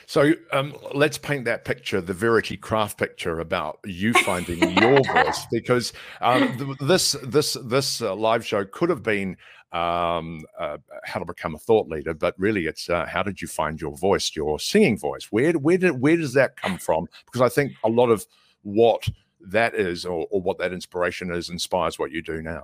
So 0.07 0.34
um, 0.51 0.75
let's 0.93 1.17
paint 1.17 1.46
that 1.46 1.65
picture, 1.65 2.01
the 2.01 2.13
Verity 2.13 2.57
Craft 2.57 2.98
picture 2.98 3.39
about 3.39 3.79
you 3.86 4.13
finding 4.13 4.60
your 4.77 5.01
voice, 5.13 5.46
because 5.51 5.93
um, 6.22 6.75
this 6.79 7.15
this 7.24 7.57
this 7.63 8.01
uh, 8.01 8.15
live 8.15 8.46
show 8.46 8.65
could 8.65 8.89
have 8.89 9.03
been 9.03 9.38
um, 9.72 10.46
uh, 10.57 10.77
how 11.03 11.19
to 11.19 11.25
become 11.25 11.55
a 11.55 11.60
thought 11.60 11.88
leader, 11.88 12.13
but 12.13 12.34
really 12.38 12.65
it's 12.65 12.89
uh, 12.89 13.05
how 13.05 13.22
did 13.22 13.41
you 13.41 13.48
find 13.48 13.79
your 13.79 13.96
voice, 13.98 14.36
your 14.36 14.60
singing 14.60 14.98
voice? 14.98 15.25
Where 15.29 15.53
where 15.53 15.77
did 15.77 16.01
where 16.01 16.17
does 16.17 16.34
that 16.34 16.55
come 16.55 16.77
from? 16.77 17.07
Because 17.25 17.41
I 17.41 17.50
think 17.50 17.74
a 17.84 17.89
lot 17.89 18.10
of 18.10 18.25
what 18.63 19.07
that 19.41 19.75
is, 19.75 20.05
or, 20.05 20.25
or 20.31 20.41
what 20.41 20.57
that 20.60 20.74
inspiration 20.74 21.31
is, 21.31 21.50
inspires 21.50 22.00
what 22.00 22.12
you 22.12 22.22
do 22.22 22.41
now. 22.41 22.63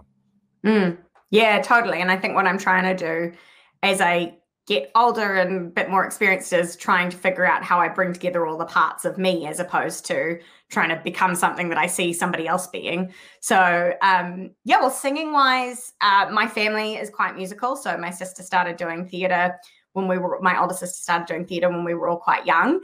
Mm, 0.66 0.98
yeah, 1.30 1.62
totally. 1.62 2.02
And 2.02 2.10
I 2.10 2.18
think 2.18 2.36
what 2.36 2.48
I'm 2.48 2.58
trying 2.58 2.96
to 2.96 3.06
do 3.06 3.38
as 3.84 4.02
I 4.02 4.38
get 4.66 4.92
older 4.96 5.36
and 5.36 5.68
a 5.68 5.70
bit 5.70 5.90
more 5.90 6.06
experienced 6.06 6.54
is 6.54 6.76
trying 6.78 7.10
to 7.10 7.18
figure 7.18 7.46
out 7.46 7.64
how 7.64 7.80
I 7.80 7.90
bring 7.90 8.14
together 8.14 8.48
all 8.48 8.58
the 8.58 8.66
parts 8.66 9.04
of 9.04 9.18
me 9.18 9.46
as 9.46 9.60
opposed 9.60 10.06
to 10.06 10.40
trying 10.72 10.90
to 10.90 11.02
become 11.04 11.36
something 11.36 11.68
that 11.70 11.78
I 11.78 11.88
see 11.88 12.14
somebody 12.14 12.48
else 12.48 12.68
being. 12.68 13.14
So, 13.42 13.94
um, 14.02 14.52
yeah, 14.64 14.80
well, 14.80 14.90
singing 14.90 15.34
wise, 15.34 15.94
uh, 16.00 16.30
my 16.32 16.48
family 16.48 16.96
is 16.96 17.10
quite 17.10 17.36
musical. 17.36 17.76
So, 17.76 17.98
my 17.98 18.10
sister 18.10 18.42
started 18.42 18.78
doing 18.78 19.08
theatre 19.08 19.56
when 19.92 20.08
we 20.08 20.18
were, 20.18 20.40
my 20.42 20.60
older 20.60 20.74
sister 20.74 21.02
started 21.02 21.28
doing 21.28 21.46
theatre 21.46 21.70
when 21.70 21.84
we 21.84 21.94
were 21.94 22.08
all 22.08 22.18
quite 22.18 22.46
young. 22.46 22.80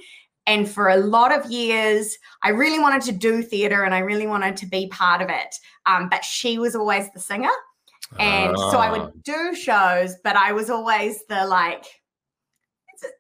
And 0.48 0.68
for 0.68 0.90
a 0.90 0.98
lot 0.98 1.32
of 1.32 1.50
years, 1.50 2.18
I 2.44 2.50
really 2.50 2.80
wanted 2.80 3.04
to 3.04 3.12
do 3.12 3.42
theatre 3.42 3.84
and 3.84 3.94
I 3.94 4.00
really 4.00 4.28
wanted 4.28 4.58
to 4.58 4.66
be 4.66 4.88
part 4.88 5.22
of 5.22 5.30
it. 5.30 5.56
Um, 5.86 6.10
but 6.10 6.26
she 6.26 6.58
was 6.58 6.76
always 6.76 7.12
the 7.14 7.20
singer. 7.20 7.52
And 8.18 8.56
uh. 8.56 8.72
so 8.72 8.78
I 8.80 8.92
would 8.92 9.02
ah. 9.02 9.12
do 9.24 9.56
shows, 9.56 10.16
but 10.24 10.36
I 10.36 10.52
was 10.52 10.70
always 10.70 11.26
the 11.28 11.46
like, 11.46 11.86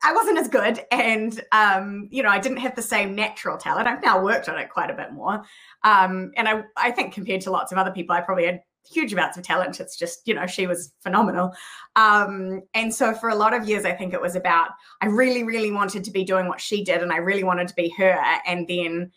I 0.04 0.14
wasn't 0.14 0.38
as 0.38 0.48
good. 0.48 0.82
And, 0.92 1.42
um, 1.52 2.10
you 2.12 2.24
know, 2.24 2.30
I 2.30 2.40
didn't 2.40 2.58
have 2.58 2.76
the 2.76 2.82
same 2.82 3.16
natural 3.16 3.58
talent. 3.58 3.88
I've 3.88 4.04
now 4.04 4.22
worked 4.22 4.50
on 4.50 4.58
it 4.58 4.70
quite 4.70 4.90
a 4.90 4.94
bit 4.94 5.14
more. 5.14 5.44
Um, 5.84 6.32
and 6.36 6.48
I, 6.48 6.64
I 6.76 6.92
think 6.92 7.14
compared 7.14 7.42
to 7.42 7.52
lots 7.52 7.72
of 7.72 7.78
other 7.78 7.92
people, 7.92 8.16
I 8.16 8.22
probably 8.22 8.46
had 8.46 8.62
huge 8.90 9.14
amounts 9.14 9.38
of 9.38 9.44
talent. 9.44 9.80
It's 9.80 9.98
just, 9.98 10.28
you 10.28 10.34
know, 10.34 10.48
she 10.48 10.68
was 10.68 10.92
phenomenal. 11.02 11.54
Um, 11.96 12.62
and 12.74 12.94
so 12.94 13.14
for 13.14 13.30
a 13.30 13.36
lot 13.36 13.54
of 13.54 13.70
years, 13.70 13.86
I 13.86 13.94
think 13.94 14.14
it 14.14 14.22
was 14.22 14.36
about, 14.36 14.72
I 15.02 15.06
really, 15.06 15.44
really 15.44 15.72
wanted 15.72 16.04
to 16.04 16.12
be 16.12 16.24
doing 16.24 16.48
what 16.48 16.60
she 16.60 16.84
did 16.84 17.02
and 17.02 17.14
I 17.14 17.18
really 17.18 17.44
wanted 17.44 17.68
to 17.70 17.76
be 17.76 17.90
her. 17.98 18.22
And 18.46 18.68
then 18.68 19.12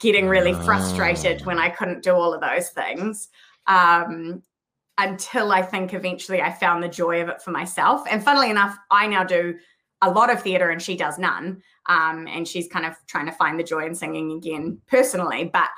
getting 0.00 0.28
really 0.28 0.52
frustrated 0.52 1.44
when 1.46 1.58
I 1.58 1.68
couldn't 1.70 2.02
do 2.02 2.12
all 2.12 2.34
of 2.34 2.40
those 2.40 2.70
things. 2.70 3.28
Um, 3.66 4.42
until 4.98 5.52
I 5.52 5.62
think 5.62 5.92
eventually 5.92 6.40
I 6.40 6.52
found 6.52 6.82
the 6.82 6.88
joy 6.88 7.22
of 7.22 7.28
it 7.28 7.42
for 7.42 7.50
myself. 7.50 8.02
And 8.08 8.22
funnily 8.22 8.50
enough, 8.50 8.76
I 8.90 9.06
now 9.06 9.24
do 9.24 9.56
a 10.02 10.10
lot 10.10 10.30
of 10.30 10.42
theatre 10.42 10.70
and 10.70 10.80
she 10.80 10.96
does 10.96 11.18
none. 11.18 11.62
Um, 11.88 12.26
and 12.28 12.46
she's 12.46 12.68
kind 12.68 12.86
of 12.86 12.94
trying 13.06 13.26
to 13.26 13.32
find 13.32 13.58
the 13.58 13.64
joy 13.64 13.86
in 13.86 13.94
singing 13.94 14.32
again 14.32 14.80
personally. 14.86 15.50
But 15.52 15.68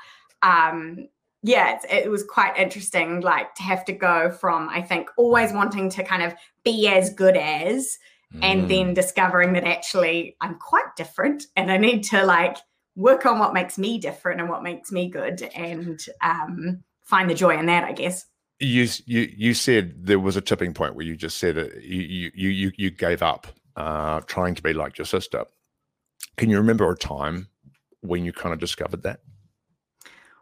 um, 0.43 1.07
yeah, 1.43 1.79
it, 1.89 2.05
it 2.05 2.11
was 2.11 2.23
quite 2.23 2.57
interesting, 2.57 3.21
like 3.21 3.55
to 3.55 3.63
have 3.63 3.85
to 3.85 3.93
go 3.93 4.29
from, 4.29 4.69
I 4.69 4.81
think, 4.81 5.09
always 5.17 5.51
wanting 5.51 5.89
to 5.91 6.03
kind 6.03 6.23
of 6.23 6.33
be 6.63 6.87
as 6.87 7.13
good 7.13 7.37
as, 7.37 7.97
mm. 8.33 8.39
and 8.43 8.69
then 8.69 8.93
discovering 8.93 9.53
that 9.53 9.63
actually 9.63 10.35
I'm 10.41 10.55
quite 10.55 10.95
different 10.95 11.45
and 11.55 11.71
I 11.71 11.77
need 11.77 12.03
to 12.05 12.23
like 12.23 12.57
work 12.95 13.25
on 13.25 13.39
what 13.39 13.53
makes 13.53 13.77
me 13.77 13.97
different 13.97 14.41
and 14.41 14.49
what 14.49 14.63
makes 14.63 14.91
me 14.91 15.09
good 15.09 15.41
and 15.55 15.99
um, 16.21 16.83
find 17.03 17.29
the 17.29 17.35
joy 17.35 17.57
in 17.57 17.67
that, 17.67 17.83
I 17.83 17.93
guess 17.93 18.25
you 18.59 18.87
you 19.05 19.31
you 19.35 19.53
said 19.53 20.05
there 20.05 20.19
was 20.19 20.35
a 20.35 20.41
tipping 20.41 20.73
point 20.73 20.95
where 20.95 21.05
you 21.05 21.15
just 21.15 21.37
said 21.37 21.57
it, 21.57 21.83
you 21.83 22.31
you 22.33 22.49
you 22.49 22.71
you 22.75 22.91
gave 22.91 23.21
up 23.21 23.47
uh, 23.75 24.21
trying 24.21 24.55
to 24.55 24.63
be 24.63 24.73
like 24.73 24.97
your 24.97 25.05
sister. 25.05 25.45
Can 26.37 26.49
you 26.49 26.57
remember 26.57 26.89
a 26.91 26.97
time 26.97 27.47
when 28.01 28.25
you 28.25 28.33
kind 28.33 28.53
of 28.53 28.59
discovered 28.59 29.03
that? 29.03 29.19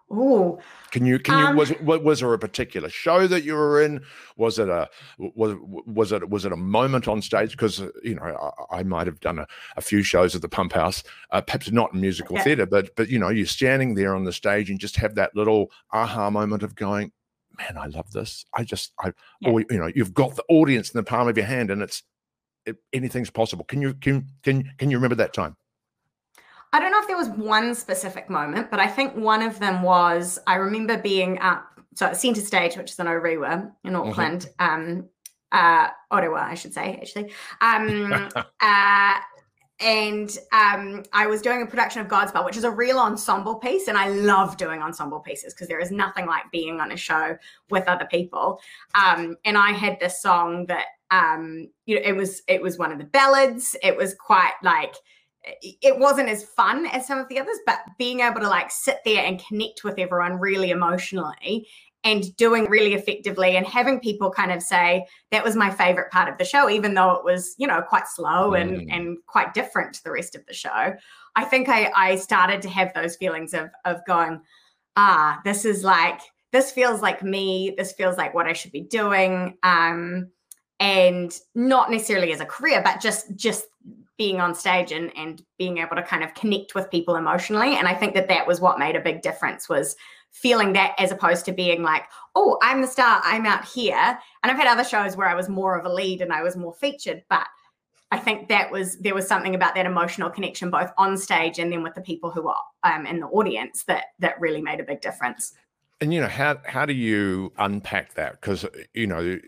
Oh, 0.09 0.59
can 0.91 1.05
you 1.05 1.17
can 1.17 1.39
you 1.39 1.45
um, 1.47 1.55
was 1.55 1.73
was 1.81 2.19
there 2.19 2.31
a 2.31 2.39
particular 2.39 2.89
show 2.89 3.25
that 3.25 3.43
you 3.43 3.55
were 3.55 3.81
in? 3.81 4.01
Was 4.37 4.59
it 4.59 4.69
a 4.69 4.87
was 5.17 5.57
was 5.61 6.11
it 6.11 6.29
was 6.29 6.45
it 6.45 6.51
a 6.51 6.57
moment 6.57 7.07
on 7.07 7.23
stage? 7.23 7.51
Because 7.51 7.81
uh, 7.81 7.89
you 8.03 8.13
know 8.15 8.53
I, 8.71 8.77
I 8.77 8.83
might 8.83 9.07
have 9.07 9.19
done 9.19 9.39
a, 9.39 9.47
a, 9.77 9.81
few 9.81 10.03
shows 10.03 10.35
at 10.35 10.43
the 10.43 10.47
Pump 10.47 10.73
House, 10.73 11.03
uh, 11.31 11.41
perhaps 11.41 11.71
not 11.71 11.93
in 11.93 12.01
musical 12.01 12.37
yeah. 12.37 12.43
theatre, 12.43 12.65
but 12.67 12.95
but 12.95 13.09
you 13.09 13.17
know 13.17 13.29
you're 13.29 13.47
standing 13.47 13.95
there 13.95 14.15
on 14.15 14.25
the 14.25 14.31
stage 14.31 14.69
and 14.69 14.79
just 14.79 14.95
have 14.97 15.15
that 15.15 15.35
little 15.35 15.71
aha 15.91 16.29
moment 16.29 16.61
of 16.61 16.75
going, 16.75 17.11
man, 17.57 17.77
I 17.77 17.87
love 17.87 18.11
this. 18.11 18.45
I 18.53 18.63
just, 18.63 18.93
I, 18.99 19.11
yeah. 19.41 19.51
or, 19.51 19.61
you 19.61 19.77
know, 19.77 19.91
you've 19.93 20.13
got 20.13 20.35
the 20.35 20.43
audience 20.49 20.91
in 20.91 20.97
the 20.97 21.03
palm 21.03 21.27
of 21.27 21.37
your 21.37 21.45
hand, 21.45 21.71
and 21.71 21.81
it's 21.81 22.03
it, 22.65 22.77
anything's 22.93 23.29
possible. 23.29 23.65
Can 23.65 23.81
you 23.81 23.93
can 23.93 24.27
can 24.43 24.69
can 24.77 24.89
you 24.89 24.97
remember 24.97 25.15
that 25.15 25.33
time? 25.33 25.55
I 26.73 26.79
don't 26.79 26.91
know 26.91 26.99
if 26.99 27.07
there 27.07 27.17
was 27.17 27.29
one 27.29 27.73
specific 27.73 28.29
moment, 28.29 28.69
but 28.69 28.79
I 28.79 28.87
think 28.87 29.15
one 29.15 29.41
of 29.41 29.59
them 29.59 29.81
was 29.81 30.39
I 30.47 30.55
remember 30.55 30.97
being 30.97 31.39
up 31.39 31.75
so 31.95 32.07
at 32.07 32.17
Centre 32.17 32.41
Stage, 32.41 32.75
which 32.75 32.91
is 32.91 32.99
in 32.99 33.07
Orewa 33.07 33.71
in 33.83 33.93
mm-hmm. 33.93 33.95
Auckland, 33.95 34.49
mm-hmm. 34.59 34.99
um, 34.99 35.09
uh, 35.51 35.87
Ottawa, 36.11 36.45
I 36.49 36.55
should 36.55 36.73
say, 36.73 36.99
actually. 37.01 37.31
Um, 37.61 38.29
uh, 38.61 39.19
and 39.79 40.37
um, 40.53 41.03
I 41.11 41.27
was 41.27 41.41
doing 41.41 41.61
a 41.61 41.65
production 41.65 42.01
of 42.01 42.07
Godspell, 42.07 42.45
which 42.45 42.55
is 42.55 42.63
a 42.63 42.71
real 42.71 42.97
ensemble 42.97 43.55
piece, 43.55 43.87
and 43.87 43.97
I 43.97 44.07
love 44.07 44.55
doing 44.57 44.81
ensemble 44.81 45.19
pieces 45.19 45.53
because 45.53 45.67
there 45.67 45.79
is 45.79 45.91
nothing 45.91 46.25
like 46.25 46.49
being 46.51 46.79
on 46.79 46.91
a 46.91 46.97
show 46.97 47.37
with 47.69 47.87
other 47.87 48.07
people. 48.09 48.61
Um, 48.93 49.35
and 49.43 49.57
I 49.57 49.71
had 49.71 49.99
this 49.99 50.21
song 50.21 50.65
that 50.67 50.85
um, 51.11 51.67
you 51.85 51.95
know 51.95 52.01
it 52.05 52.13
was 52.13 52.41
it 52.47 52.61
was 52.61 52.77
one 52.77 52.91
of 52.91 52.99
the 52.99 53.05
ballads. 53.05 53.75
It 53.83 53.97
was 53.97 54.15
quite 54.15 54.53
like 54.63 54.95
it 55.61 55.99
wasn't 55.99 56.29
as 56.29 56.43
fun 56.43 56.85
as 56.87 57.05
some 57.05 57.19
of 57.19 57.27
the 57.27 57.39
others, 57.39 57.59
but 57.65 57.79
being 57.97 58.21
able 58.21 58.39
to 58.39 58.47
like 58.47 58.71
sit 58.71 58.99
there 59.05 59.25
and 59.25 59.43
connect 59.45 59.83
with 59.83 59.99
everyone 59.99 60.39
really 60.39 60.71
emotionally 60.71 61.67
and 62.05 62.35
doing 62.37 62.65
really 62.69 62.93
effectively 62.93 63.57
and 63.57 63.65
having 63.65 63.99
people 63.99 64.29
kind 64.29 64.51
of 64.51 64.61
say 64.61 65.05
that 65.31 65.43
was 65.43 65.55
my 65.55 65.71
favorite 65.71 66.11
part 66.11 66.29
of 66.29 66.37
the 66.37 66.45
show 66.45 66.69
even 66.69 66.93
though 66.93 67.11
it 67.11 67.25
was 67.25 67.55
you 67.57 67.67
know 67.67 67.81
quite 67.81 68.07
slow 68.07 68.53
and 68.53 68.81
mm. 68.81 68.87
and 68.89 69.17
quite 69.25 69.53
different 69.53 69.93
to 69.93 70.03
the 70.03 70.11
rest 70.11 70.35
of 70.35 70.45
the 70.45 70.53
show 70.53 70.93
i 71.35 71.43
think 71.43 71.67
i 71.67 71.91
i 71.95 72.15
started 72.15 72.61
to 72.61 72.69
have 72.69 72.93
those 72.93 73.15
feelings 73.17 73.53
of 73.53 73.69
of 73.83 74.05
going 74.05 74.39
ah 74.95 75.41
this 75.43 75.65
is 75.65 75.83
like 75.83 76.21
this 76.53 76.71
feels 76.71 77.01
like 77.01 77.23
me 77.23 77.73
this 77.77 77.91
feels 77.93 78.17
like 78.17 78.33
what 78.33 78.45
i 78.45 78.53
should 78.53 78.71
be 78.71 78.81
doing 78.81 79.57
um 79.63 80.29
and 80.79 81.39
not 81.55 81.89
necessarily 81.89 82.31
as 82.31 82.39
a 82.39 82.45
career 82.45 82.81
but 82.83 83.01
just 83.01 83.35
just 83.35 83.65
being 84.17 84.39
on 84.39 84.55
stage 84.55 84.91
and 84.91 85.11
and 85.17 85.43
being 85.57 85.79
able 85.79 85.95
to 85.95 86.03
kind 86.03 86.23
of 86.23 86.33
connect 86.35 86.75
with 86.75 86.91
people 86.91 87.15
emotionally 87.15 87.75
and 87.75 87.87
i 87.87 87.93
think 87.93 88.13
that 88.13 88.27
that 88.27 88.45
was 88.45 88.61
what 88.61 88.79
made 88.79 88.95
a 88.95 89.01
big 89.01 89.21
difference 89.21 89.67
was 89.67 89.95
feeling 90.35 90.73
that 90.73 90.93
as 90.97 91.11
opposed 91.11 91.45
to 91.45 91.53
being 91.53 91.81
like, 91.81 92.03
oh, 92.35 92.57
I'm 92.61 92.81
the 92.81 92.87
star, 92.87 93.21
I'm 93.23 93.45
out 93.45 93.63
here. 93.63 94.19
And 94.43 94.51
I've 94.51 94.57
had 94.57 94.67
other 94.67 94.83
shows 94.83 95.15
where 95.15 95.29
I 95.29 95.33
was 95.33 95.47
more 95.47 95.77
of 95.77 95.85
a 95.85 95.93
lead 95.93 96.21
and 96.21 96.33
I 96.33 96.43
was 96.43 96.57
more 96.57 96.73
featured, 96.73 97.23
but 97.29 97.47
I 98.11 98.17
think 98.17 98.49
that 98.49 98.69
was 98.69 98.99
there 98.99 99.15
was 99.15 99.27
something 99.27 99.55
about 99.55 99.75
that 99.75 99.85
emotional 99.85 100.29
connection 100.29 100.69
both 100.69 100.91
on 100.97 101.17
stage 101.17 101.57
and 101.57 101.71
then 101.71 101.83
with 101.83 101.95
the 101.95 102.01
people 102.01 102.31
who 102.31 102.47
are 102.49 102.61
um, 102.83 103.05
in 103.05 103.21
the 103.21 103.27
audience 103.27 103.85
that 103.85 104.07
that 104.19 104.39
really 104.39 104.61
made 104.61 104.79
a 104.79 104.83
big 104.83 105.01
difference. 105.01 105.53
And 106.01 106.13
you 106.13 106.19
know 106.19 106.27
how 106.27 106.59
how 106.65 106.85
do 106.85 106.93
you 106.93 107.53
unpack 107.57 108.13
that? 108.15 108.33
Because 108.33 108.65
you 108.93 109.07
know 109.07 109.39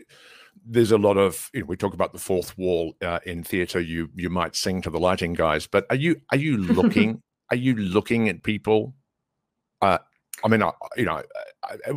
there's 0.65 0.91
a 0.91 0.98
lot 0.98 1.17
of 1.17 1.50
you 1.53 1.62
know, 1.62 1.65
we 1.67 1.75
talk 1.75 1.94
about 1.94 2.13
the 2.13 2.20
fourth 2.20 2.58
wall 2.58 2.94
uh, 3.01 3.20
in 3.25 3.44
theatre. 3.44 3.82
You 3.82 4.10
you 4.15 4.29
might 4.29 4.56
sing 4.56 4.82
to 4.84 4.89
the 4.89 5.00
lighting 5.00 5.34
guys, 5.34 5.67
but 5.67 5.86
are 5.89 5.98
you 5.98 6.15
are 6.32 6.38
you 6.38 6.58
looking 6.79 7.22
are 7.51 7.58
you 7.58 7.75
looking 7.75 8.29
at 8.29 8.44
people 8.44 8.96
uh, 9.82 10.00
I 10.44 10.48
mean, 10.48 10.62
I, 10.62 10.72
you 10.96 11.06
know, 11.06 11.24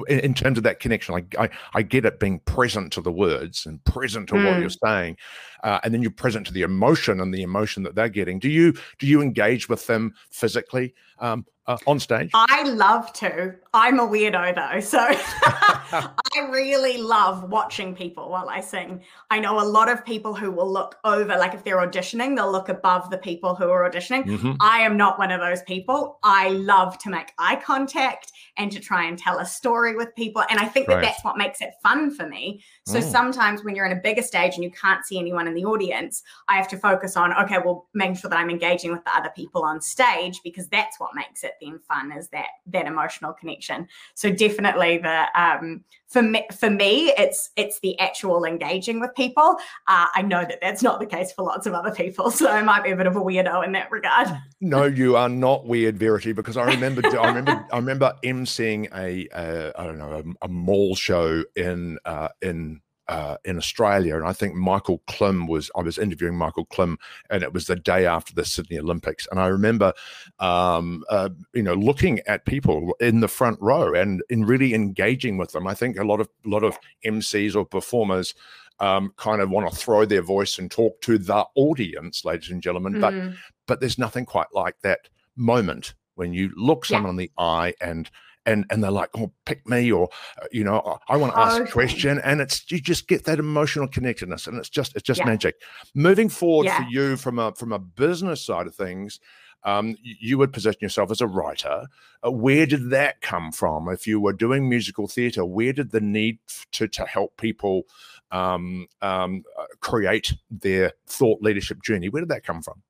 in, 0.08 0.20
in, 0.20 0.34
terms 0.34 0.56
of 0.56 0.64
that 0.64 0.80
connection, 0.80 1.14
I, 1.14 1.44
I, 1.44 1.48
I 1.74 1.82
get 1.82 2.04
it 2.04 2.18
being 2.18 2.38
present 2.40 2.92
to 2.94 3.02
the 3.02 3.12
words 3.12 3.66
and 3.66 3.82
present 3.84 4.28
to 4.30 4.34
mm. 4.34 4.46
what 4.46 4.60
you're 4.60 4.70
saying, 4.70 5.18
uh, 5.62 5.80
and 5.82 5.92
then 5.92 6.00
you're 6.00 6.10
present 6.10 6.46
to 6.46 6.52
the 6.52 6.62
emotion 6.62 7.20
and 7.20 7.34
the 7.34 7.42
emotion 7.42 7.82
that 7.82 7.94
they're 7.94 8.08
getting. 8.08 8.38
Do 8.38 8.48
you 8.48 8.74
do 8.98 9.06
you 9.06 9.20
engage 9.20 9.68
with 9.68 9.86
them 9.86 10.14
physically, 10.30 10.94
um, 11.18 11.44
uh, 11.70 11.78
on 11.86 12.00
stage? 12.00 12.30
I 12.34 12.62
love 12.64 13.12
to. 13.14 13.54
I'm 13.72 14.00
a 14.00 14.06
weirdo 14.06 14.54
though. 14.56 14.80
So 14.80 14.98
I 15.00 16.48
really 16.50 16.98
love 16.98 17.50
watching 17.50 17.94
people 17.94 18.30
while 18.30 18.48
I 18.48 18.60
sing. 18.60 19.02
I 19.30 19.38
know 19.38 19.60
a 19.60 19.64
lot 19.64 19.88
of 19.88 20.04
people 20.04 20.34
who 20.34 20.50
will 20.50 20.70
look 20.70 20.96
over, 21.04 21.36
like 21.36 21.54
if 21.54 21.62
they're 21.62 21.76
auditioning, 21.76 22.36
they'll 22.36 22.50
look 22.50 22.68
above 22.68 23.10
the 23.10 23.18
people 23.18 23.54
who 23.54 23.70
are 23.70 23.88
auditioning. 23.88 24.24
Mm-hmm. 24.24 24.52
I 24.60 24.80
am 24.80 24.96
not 24.96 25.18
one 25.18 25.30
of 25.30 25.40
those 25.40 25.62
people. 25.62 26.18
I 26.22 26.48
love 26.48 26.98
to 26.98 27.10
make 27.10 27.32
eye 27.38 27.56
contact 27.56 28.32
and 28.56 28.72
to 28.72 28.80
try 28.80 29.04
and 29.04 29.16
tell 29.16 29.38
a 29.38 29.46
story 29.46 29.94
with 29.94 30.14
people. 30.16 30.42
And 30.50 30.58
I 30.58 30.66
think 30.66 30.88
right. 30.88 30.96
that 30.96 31.02
that's 31.02 31.24
what 31.24 31.38
makes 31.38 31.60
it 31.60 31.70
fun 31.82 32.10
for 32.10 32.26
me. 32.26 32.62
So 32.86 32.98
mm. 32.98 33.10
sometimes 33.10 33.62
when 33.62 33.74
you're 33.74 33.86
in 33.86 33.96
a 33.96 34.00
bigger 34.00 34.22
stage 34.22 34.54
and 34.54 34.64
you 34.64 34.70
can't 34.70 35.04
see 35.04 35.18
anyone 35.18 35.46
in 35.46 35.54
the 35.54 35.64
audience, 35.64 36.22
I 36.48 36.56
have 36.56 36.68
to 36.68 36.78
focus 36.78 37.16
on, 37.16 37.32
okay, 37.44 37.58
well, 37.64 37.88
making 37.94 38.16
sure 38.16 38.30
that 38.30 38.38
I'm 38.38 38.50
engaging 38.50 38.90
with 38.90 39.04
the 39.04 39.14
other 39.14 39.30
people 39.36 39.62
on 39.62 39.80
stage 39.80 40.40
because 40.42 40.68
that's 40.68 40.98
what 40.98 41.10
makes 41.14 41.44
it 41.44 41.52
then 41.60 41.78
fun 41.78 42.12
is 42.12 42.28
that 42.28 42.46
that 42.66 42.86
emotional 42.86 43.32
connection. 43.32 43.86
So 44.14 44.30
definitely 44.30 44.98
the 44.98 45.26
um, 45.34 45.84
for 46.10 46.22
me, 46.22 46.44
for 46.58 46.68
me, 46.68 47.12
it's 47.16 47.50
it's 47.56 47.78
the 47.80 47.98
actual 48.00 48.44
engaging 48.44 48.98
with 48.98 49.14
people. 49.14 49.56
Uh, 49.86 50.06
I 50.12 50.22
know 50.22 50.40
that 50.40 50.58
that's 50.60 50.82
not 50.82 50.98
the 50.98 51.06
case 51.06 51.32
for 51.32 51.42
lots 51.42 51.66
of 51.66 51.72
other 51.72 51.92
people, 51.92 52.30
so 52.32 52.50
I 52.50 52.62
might 52.62 52.82
be 52.82 52.90
a 52.90 52.96
bit 52.96 53.06
of 53.06 53.16
a 53.16 53.20
weirdo 53.20 53.64
in 53.64 53.72
that 53.72 53.90
regard. 53.90 54.28
No, 54.60 54.84
you 55.00 55.16
are 55.16 55.28
not 55.28 55.66
weird, 55.66 55.98
Verity, 55.98 56.32
because 56.32 56.56
I 56.56 56.64
remember 56.64 57.02
I 57.06 57.28
remember 57.28 57.66
I 57.72 57.76
remember 57.76 58.12
emceeing 58.24 58.92
a 58.92 59.28
a 59.32 59.72
I 59.80 59.84
don't 59.84 59.98
know 59.98 60.22
a, 60.42 60.46
a 60.46 60.48
mall 60.48 60.96
show 60.96 61.44
in 61.54 61.98
uh, 62.04 62.28
in 62.42 62.79
uh, 63.10 63.36
in 63.44 63.56
Australia, 63.56 64.16
and 64.16 64.24
I 64.24 64.32
think 64.32 64.54
Michael 64.54 65.02
Klim 65.08 65.48
was. 65.48 65.68
I 65.76 65.82
was 65.82 65.98
interviewing 65.98 66.36
Michael 66.36 66.64
Klim, 66.64 66.96
and 67.28 67.42
it 67.42 67.52
was 67.52 67.66
the 67.66 67.74
day 67.74 68.06
after 68.06 68.32
the 68.32 68.44
Sydney 68.44 68.78
Olympics, 68.78 69.26
and 69.30 69.40
I 69.40 69.48
remember, 69.48 69.92
um, 70.38 71.02
uh, 71.10 71.30
you 71.52 71.64
know, 71.64 71.74
looking 71.74 72.20
at 72.20 72.46
people 72.46 72.94
in 73.00 73.18
the 73.18 73.26
front 73.26 73.58
row 73.60 73.92
and 73.94 74.22
in 74.30 74.44
really 74.44 74.74
engaging 74.74 75.38
with 75.38 75.50
them. 75.50 75.66
I 75.66 75.74
think 75.74 75.98
a 75.98 76.04
lot 76.04 76.20
of 76.20 76.28
a 76.46 76.48
lot 76.48 76.62
of 76.62 76.78
MCs 77.04 77.54
or 77.54 77.66
performers. 77.66 78.34
Um, 78.78 79.12
kind 79.18 79.42
of 79.42 79.50
want 79.50 79.70
to 79.70 79.76
throw 79.76 80.06
their 80.06 80.22
voice 80.22 80.58
and 80.58 80.70
talk 80.70 81.02
to 81.02 81.18
the 81.18 81.44
audience, 81.54 82.24
ladies 82.24 82.48
and 82.48 82.62
gentlemen, 82.62 82.94
mm. 82.94 83.00
but 83.02 83.36
but 83.66 83.80
there's 83.80 83.98
nothing 83.98 84.24
quite 84.24 84.46
like 84.54 84.80
that 84.80 85.00
moment 85.36 85.92
when 86.14 86.32
you 86.32 86.50
look 86.56 86.86
someone 86.86 87.08
yeah. 87.10 87.10
in 87.10 87.16
the 87.16 87.30
eye 87.36 87.74
and 87.82 88.10
and 88.46 88.64
and 88.70 88.82
they're 88.82 88.90
like, 88.90 89.10
"Oh, 89.16 89.32
pick 89.44 89.66
me," 89.68 89.90
or 89.92 90.08
uh, 90.40 90.46
you 90.50 90.64
know, 90.64 90.98
"I 91.08 91.16
want 91.16 91.32
to 91.34 91.38
ask 91.38 91.60
okay. 91.60 91.68
a 91.68 91.72
question," 91.72 92.20
and 92.24 92.40
it's 92.40 92.70
you 92.70 92.80
just 92.80 93.08
get 93.08 93.24
that 93.24 93.38
emotional 93.38 93.88
connectedness, 93.88 94.46
and 94.46 94.56
it's 94.58 94.68
just 94.68 94.94
it's 94.94 95.04
just 95.04 95.20
yeah. 95.20 95.26
magic. 95.26 95.56
Moving 95.94 96.28
forward 96.28 96.66
yeah. 96.66 96.84
for 96.84 96.90
you 96.90 97.16
from 97.16 97.38
a 97.38 97.52
from 97.54 97.72
a 97.72 97.78
business 97.78 98.44
side 98.44 98.66
of 98.66 98.74
things. 98.74 99.20
Um, 99.62 99.94
you 100.02 100.38
would 100.38 100.54
position 100.54 100.78
yourself 100.80 101.10
as 101.10 101.20
a 101.20 101.26
writer. 101.26 101.84
Uh, 102.24 102.30
where 102.30 102.64
did 102.64 102.88
that 102.90 103.20
come 103.20 103.52
from? 103.52 103.90
If 103.90 104.06
you 104.06 104.18
were 104.18 104.32
doing 104.32 104.70
musical 104.70 105.06
theatre, 105.06 105.44
where 105.44 105.74
did 105.74 105.90
the 105.90 106.00
need 106.00 106.38
to 106.72 106.88
to 106.88 107.04
help 107.04 107.36
people 107.36 107.82
um, 108.30 108.86
um, 109.02 109.44
uh, 109.58 109.66
create 109.80 110.34
their 110.50 110.92
thought 111.06 111.42
leadership 111.42 111.82
journey? 111.82 112.08
Where 112.08 112.22
did 112.22 112.30
that 112.30 112.42
come 112.42 112.62
from? 112.62 112.82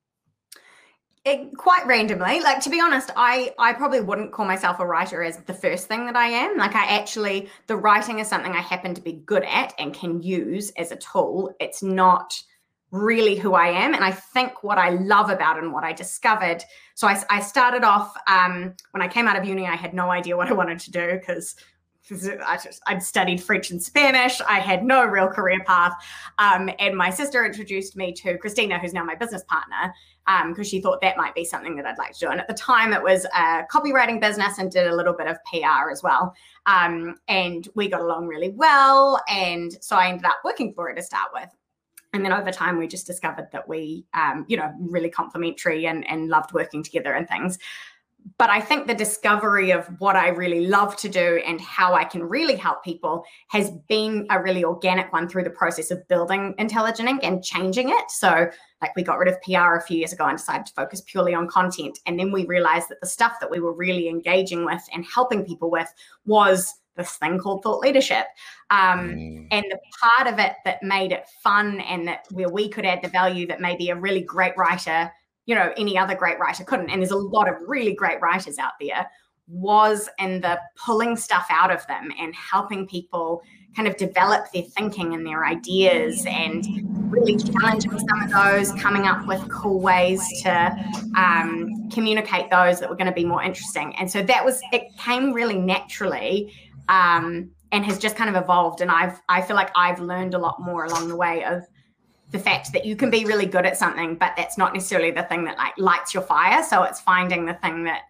It, 1.23 1.55
quite 1.55 1.85
randomly 1.85 2.39
like 2.39 2.61
to 2.61 2.69
be 2.69 2.81
honest 2.81 3.11
i 3.15 3.53
i 3.59 3.73
probably 3.73 4.01
wouldn't 4.01 4.31
call 4.31 4.45
myself 4.45 4.79
a 4.79 4.85
writer 4.85 5.21
as 5.21 5.37
the 5.43 5.53
first 5.53 5.87
thing 5.87 6.05
that 6.05 6.15
i 6.15 6.27
am 6.27 6.57
like 6.57 6.75
i 6.75 6.85
actually 6.85 7.47
the 7.67 7.75
writing 7.75 8.19
is 8.19 8.27
something 8.27 8.51
i 8.53 8.59
happen 8.59 8.93
to 8.95 9.01
be 9.01 9.13
good 9.13 9.43
at 9.43 9.73
and 9.77 9.93
can 9.93 10.21
use 10.21 10.71
as 10.71 10.91
a 10.91 10.95
tool 10.95 11.53
it's 11.59 11.83
not 11.83 12.41
really 12.89 13.35
who 13.35 13.53
i 13.53 13.67
am 13.67 13.93
and 13.93 14.03
i 14.03 14.11
think 14.11 14.63
what 14.63 14.79
i 14.79 14.89
love 14.89 15.29
about 15.29 15.59
and 15.59 15.71
what 15.71 15.83
i 15.83 15.93
discovered 15.93 16.63
so 16.95 17.07
i, 17.07 17.21
I 17.29 17.39
started 17.39 17.83
off 17.83 18.13
um, 18.27 18.73
when 18.89 19.01
i 19.03 19.07
came 19.07 19.27
out 19.27 19.37
of 19.37 19.45
uni 19.45 19.67
i 19.67 19.75
had 19.75 19.93
no 19.93 20.09
idea 20.09 20.35
what 20.35 20.49
i 20.49 20.53
wanted 20.53 20.79
to 20.79 20.91
do 20.91 21.19
because 21.19 21.55
I 22.11 22.59
just, 22.61 22.81
I'd 22.87 23.01
studied 23.01 23.41
French 23.41 23.71
and 23.71 23.81
Spanish. 23.81 24.41
I 24.41 24.59
had 24.59 24.83
no 24.83 25.05
real 25.05 25.27
career 25.27 25.59
path. 25.65 25.93
Um, 26.39 26.69
and 26.79 26.97
my 26.97 27.09
sister 27.09 27.45
introduced 27.45 27.95
me 27.95 28.11
to 28.13 28.37
Christina, 28.37 28.79
who's 28.79 28.91
now 28.91 29.03
my 29.03 29.15
business 29.15 29.43
partner 29.47 29.93
because 30.49 30.67
um, 30.67 30.69
she 30.69 30.81
thought 30.81 31.01
that 31.01 31.17
might 31.17 31.33
be 31.35 31.43
something 31.43 31.75
that 31.75 31.85
I'd 31.85 31.97
like 31.97 32.13
to 32.13 32.19
do. 32.19 32.27
And 32.29 32.39
at 32.39 32.47
the 32.47 32.53
time, 32.53 32.93
it 32.93 33.01
was 33.01 33.25
a 33.35 33.63
copywriting 33.71 34.21
business 34.21 34.57
and 34.59 34.71
did 34.71 34.87
a 34.87 34.95
little 34.95 35.13
bit 35.13 35.27
of 35.27 35.37
PR 35.51 35.89
as 35.91 36.03
well. 36.03 36.33
Um, 36.65 37.15
and 37.27 37.67
we 37.75 37.87
got 37.87 38.01
along 38.01 38.27
really 38.27 38.49
well. 38.49 39.21
And 39.27 39.75
so 39.81 39.95
I 39.95 40.07
ended 40.09 40.25
up 40.25 40.37
working 40.43 40.73
for 40.73 40.87
her 40.89 40.95
to 40.95 41.01
start 41.01 41.29
with. 41.33 41.49
And 42.13 42.25
then 42.25 42.33
over 42.33 42.51
time, 42.51 42.77
we 42.77 42.87
just 42.87 43.07
discovered 43.07 43.47
that 43.53 43.67
we, 43.67 44.05
um, 44.13 44.45
you 44.47 44.57
know, 44.57 44.71
really 44.79 45.09
complementary 45.09 45.87
and, 45.87 46.07
and 46.09 46.27
loved 46.27 46.53
working 46.53 46.83
together 46.83 47.13
and 47.13 47.27
things 47.27 47.57
but 48.37 48.49
I 48.49 48.59
think 48.59 48.87
the 48.87 48.93
discovery 48.93 49.71
of 49.71 49.87
what 49.99 50.15
I 50.15 50.29
really 50.29 50.67
love 50.67 50.95
to 50.97 51.09
do 51.09 51.41
and 51.45 51.59
how 51.59 51.93
I 51.93 52.03
can 52.03 52.23
really 52.23 52.55
help 52.55 52.83
people 52.83 53.23
has 53.49 53.71
been 53.87 54.27
a 54.29 54.41
really 54.41 54.63
organic 54.63 55.11
one 55.11 55.27
through 55.27 55.43
the 55.43 55.51
process 55.51 55.91
of 55.91 56.07
building 56.07 56.55
Intelligent 56.57 57.09
Ink 57.09 57.21
and 57.23 57.43
changing 57.43 57.89
it. 57.89 58.11
So, 58.11 58.49
like, 58.81 58.95
we 58.95 59.03
got 59.03 59.19
rid 59.19 59.27
of 59.27 59.41
PR 59.41 59.75
a 59.75 59.81
few 59.81 59.97
years 59.97 60.13
ago 60.13 60.25
and 60.25 60.37
decided 60.37 60.65
to 60.65 60.73
focus 60.73 61.01
purely 61.01 61.33
on 61.33 61.47
content. 61.47 61.99
And 62.05 62.19
then 62.19 62.31
we 62.31 62.45
realized 62.45 62.89
that 62.89 63.01
the 63.01 63.07
stuff 63.07 63.39
that 63.39 63.51
we 63.51 63.59
were 63.59 63.73
really 63.73 64.07
engaging 64.07 64.65
with 64.65 64.81
and 64.93 65.05
helping 65.05 65.45
people 65.45 65.69
with 65.69 65.93
was 66.25 66.75
this 66.95 67.15
thing 67.17 67.39
called 67.39 67.63
thought 67.63 67.79
leadership. 67.79 68.25
Um, 68.69 69.11
mm. 69.11 69.47
And 69.51 69.65
the 69.69 69.79
part 70.01 70.31
of 70.31 70.39
it 70.39 70.53
that 70.65 70.83
made 70.83 71.11
it 71.11 71.27
fun 71.43 71.79
and 71.81 72.07
that 72.07 72.25
where 72.31 72.49
we 72.49 72.69
could 72.69 72.85
add 72.85 73.01
the 73.01 73.09
value 73.09 73.47
that 73.47 73.61
maybe 73.61 73.89
a 73.89 73.95
really 73.95 74.21
great 74.21 74.57
writer 74.57 75.11
you 75.45 75.55
know 75.55 75.73
any 75.75 75.97
other 75.97 76.15
great 76.15 76.39
writer 76.39 76.63
couldn't 76.63 76.89
and 76.89 77.01
there's 77.01 77.11
a 77.11 77.17
lot 77.17 77.49
of 77.49 77.55
really 77.67 77.93
great 77.93 78.21
writers 78.21 78.57
out 78.57 78.73
there 78.79 79.09
was 79.47 80.07
in 80.17 80.39
the 80.41 80.59
pulling 80.75 81.17
stuff 81.17 81.45
out 81.49 81.71
of 81.71 81.85
them 81.87 82.09
and 82.19 82.33
helping 82.35 82.87
people 82.87 83.41
kind 83.75 83.87
of 83.87 83.95
develop 83.97 84.51
their 84.53 84.63
thinking 84.63 85.13
and 85.13 85.25
their 85.25 85.45
ideas 85.45 86.25
and 86.27 86.65
really 87.11 87.37
challenging 87.37 87.97
some 87.97 88.21
of 88.23 88.31
those 88.31 88.71
coming 88.81 89.05
up 89.05 89.25
with 89.27 89.47
cool 89.49 89.79
ways 89.79 90.21
to 90.41 90.75
um, 91.15 91.89
communicate 91.89 92.49
those 92.49 92.79
that 92.79 92.89
were 92.89 92.95
going 92.95 93.07
to 93.07 93.13
be 93.13 93.25
more 93.25 93.43
interesting 93.43 93.95
and 93.97 94.09
so 94.09 94.21
that 94.21 94.43
was 94.43 94.61
it 94.71 94.95
came 94.97 95.33
really 95.33 95.57
naturally 95.57 96.53
um, 96.89 97.49
and 97.71 97.85
has 97.85 97.97
just 97.97 98.15
kind 98.15 98.29
of 98.29 98.41
evolved 98.41 98.81
and 98.81 98.91
i've 98.91 99.21
i 99.29 99.41
feel 99.41 99.55
like 99.55 99.71
i've 99.75 99.99
learned 99.99 100.33
a 100.33 100.37
lot 100.37 100.61
more 100.61 100.85
along 100.85 101.07
the 101.07 101.15
way 101.15 101.43
of 101.43 101.63
the 102.31 102.39
fact 102.39 102.71
that 102.73 102.85
you 102.85 102.95
can 102.95 103.09
be 103.09 103.25
really 103.25 103.45
good 103.45 103.65
at 103.65 103.77
something, 103.77 104.15
but 104.15 104.33
that's 104.37 104.57
not 104.57 104.73
necessarily 104.73 105.11
the 105.11 105.23
thing 105.23 105.43
that 105.43 105.57
like 105.57 105.73
lights 105.77 106.13
your 106.13 106.23
fire. 106.23 106.63
So 106.63 106.83
it's 106.83 107.01
finding 107.01 107.45
the 107.45 107.53
thing 107.55 107.83
that 107.83 108.03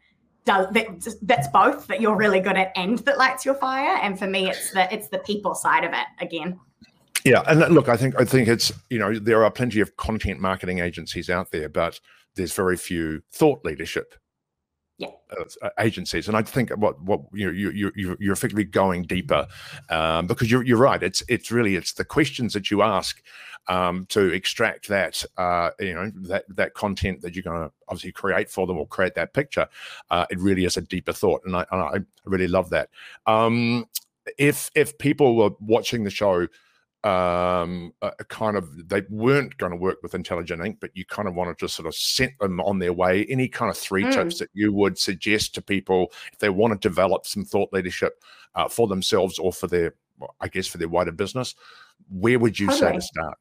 does 0.46 0.68
that, 0.74 1.16
that's 1.22 1.48
both 1.50 1.88
that 1.88 2.02
you're 2.02 2.16
really 2.16 2.40
good 2.40 2.58
at 2.58 2.72
and 2.76 3.00
that 3.00 3.18
lights 3.18 3.46
your 3.46 3.56
fire. 3.56 3.98
And 4.02 4.18
for 4.18 4.28
me, 4.28 4.50
it's 4.50 4.72
the 4.72 4.94
it's 4.94 5.08
the 5.10 5.20
people 5.20 5.56
side 5.56 5.84
of 5.84 5.92
it 5.94 6.08
again. 6.20 6.60
Yeah, 7.24 7.44
and 7.48 7.74
look, 7.74 7.88
I 7.88 7.98
think 7.98 8.20
I 8.20 8.26
think 8.26 8.48
it's 8.48 8.72
you 8.90 8.98
know 8.98 9.18
there 9.18 9.44
are 9.44 9.52
plenty 9.52 9.80
of 9.80 9.96
content 9.98 10.40
marketing 10.40 10.80
agencies 10.80 11.30
out 11.30 11.52
there, 11.52 11.70
but 11.70 12.00
there's 12.36 12.54
very 12.54 12.78
few 12.78 13.22
thought 13.32 13.64
leadership 13.64 14.16
yeah. 15.02 15.10
Uh, 15.62 15.70
agencies. 15.80 16.28
And 16.28 16.38
I 16.38 16.44
think 16.44 16.70
what 16.72 17.02
what 17.02 17.22
you 17.34 17.48
know, 17.48 17.52
you 17.52 17.92
you 17.96 18.18
you're 18.20 18.34
effectively 18.34 18.64
going 18.64 19.04
deeper 19.04 19.48
um, 19.90 20.28
because 20.28 20.52
you're 20.52 20.64
you're 20.64 20.78
right. 20.78 21.02
It's 21.02 21.24
it's 21.28 21.52
really 21.52 21.76
it's 21.76 21.94
the 21.94 22.06
questions 22.06 22.54
that 22.54 22.70
you 22.70 22.82
ask 22.84 23.22
um, 23.68 24.06
to 24.10 24.28
extract 24.28 24.88
that 24.90 25.24
uh, 25.38 25.72
you 25.80 25.94
know 25.94 26.12
that 26.16 26.46
that 26.50 26.74
content 26.76 27.22
that 27.22 27.36
you're 27.36 27.44
going 27.44 27.68
to 27.68 27.74
obviously 27.88 28.12
create 28.12 28.50
for 28.50 28.68
them 28.68 28.78
or 28.78 28.88
create 28.88 29.16
that 29.16 29.34
picture. 29.34 29.68
Uh, 30.10 30.26
it 30.30 30.40
really 30.40 30.66
is 30.66 30.78
a 30.78 30.82
deeper 30.82 31.14
thought, 31.14 31.42
and 31.46 31.56
I, 31.56 31.66
and 31.72 31.82
I 31.82 31.98
really 32.26 32.48
love 32.48 32.70
that. 32.70 32.90
Um, 33.26 33.86
if 34.38 34.70
if 34.76 34.98
people 34.98 35.36
were 35.36 35.52
watching 35.60 36.04
the 36.04 36.12
show 36.12 36.48
um, 37.04 37.94
a, 38.02 38.12
a 38.20 38.24
kind 38.26 38.56
of 38.56 38.88
they 38.88 39.04
weren't 39.10 39.58
going 39.58 39.72
to 39.72 39.78
work 39.78 39.98
with 40.04 40.14
Intelligent 40.14 40.64
Ink, 40.64 40.78
but 40.80 40.92
you 40.94 41.06
kind 41.06 41.28
of 41.28 41.36
wanted 41.36 41.58
to 41.60 41.70
sort 41.70 41.88
of 41.88 41.96
set 41.96 42.32
them 42.40 42.60
on 42.62 42.80
their 42.80 42.94
way. 42.94 43.26
Any 43.26 43.48
kind 43.48 43.72
of 43.72 43.78
three 43.78 44.04
mm. 44.04 44.14
tips 44.14 44.40
that 44.40 44.50
you 44.54 44.72
would 44.74 44.98
suggest 44.98 45.56
to 45.56 45.62
people 45.62 46.12
if 46.32 46.40
they 46.40 46.50
want 46.50 46.80
to 46.80 46.88
develop 46.88 47.26
some 47.26 47.44
thought 47.44 47.74
leadership 47.74 48.24
uh, 48.56 48.68
for 48.68 48.88
themselves 48.88 49.40
or 49.40 49.52
for 49.52 49.68
their, 49.68 49.96
I 50.40 50.48
guess, 50.48 50.68
for 50.68 50.78
their 50.78 50.90
wider 50.90 51.12
business? 51.12 51.56
Where 52.10 52.38
would 52.38 52.60
you 52.60 52.68
totally. 52.68 52.92
say 52.92 52.96
to 52.96 53.02
start? 53.02 53.38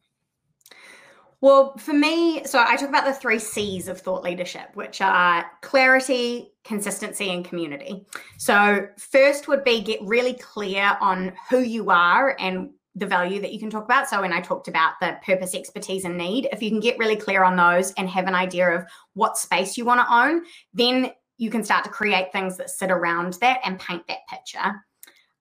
Well, 1.42 1.74
for 1.78 1.94
me, 1.94 2.44
so 2.44 2.62
I 2.66 2.76
talk 2.76 2.90
about 2.90 3.06
the 3.06 3.14
three 3.14 3.38
C's 3.38 3.88
of 3.88 3.98
thought 3.98 4.22
leadership, 4.22 4.68
which 4.74 5.00
are 5.00 5.46
clarity, 5.62 6.52
consistency, 6.64 7.30
and 7.30 7.44
community. 7.44 8.06
So, 8.36 8.86
first 8.98 9.48
would 9.48 9.64
be 9.64 9.80
get 9.80 10.02
really 10.02 10.34
clear 10.34 10.98
on 11.00 11.32
who 11.48 11.60
you 11.60 11.88
are 11.88 12.36
and 12.38 12.70
the 12.96 13.06
value 13.06 13.40
that 13.40 13.52
you 13.52 13.58
can 13.58 13.70
talk 13.70 13.84
about. 13.84 14.08
So 14.08 14.20
when 14.20 14.32
I 14.32 14.40
talked 14.40 14.68
about 14.68 14.94
the 15.00 15.16
purpose, 15.24 15.54
expertise, 15.54 16.04
and 16.04 16.18
need, 16.18 16.48
if 16.52 16.62
you 16.62 16.70
can 16.70 16.80
get 16.80 16.98
really 16.98 17.16
clear 17.16 17.44
on 17.44 17.56
those 17.56 17.92
and 17.92 18.08
have 18.08 18.26
an 18.26 18.34
idea 18.34 18.68
of 18.68 18.84
what 19.14 19.38
space 19.38 19.78
you 19.78 19.84
want 19.84 20.00
to 20.00 20.12
own, 20.12 20.42
then 20.74 21.12
you 21.38 21.50
can 21.50 21.64
start 21.64 21.84
to 21.84 21.90
create 21.90 22.32
things 22.32 22.56
that 22.56 22.68
sit 22.68 22.90
around 22.90 23.34
that 23.34 23.60
and 23.64 23.78
paint 23.78 24.06
that 24.08 24.26
picture. 24.28 24.84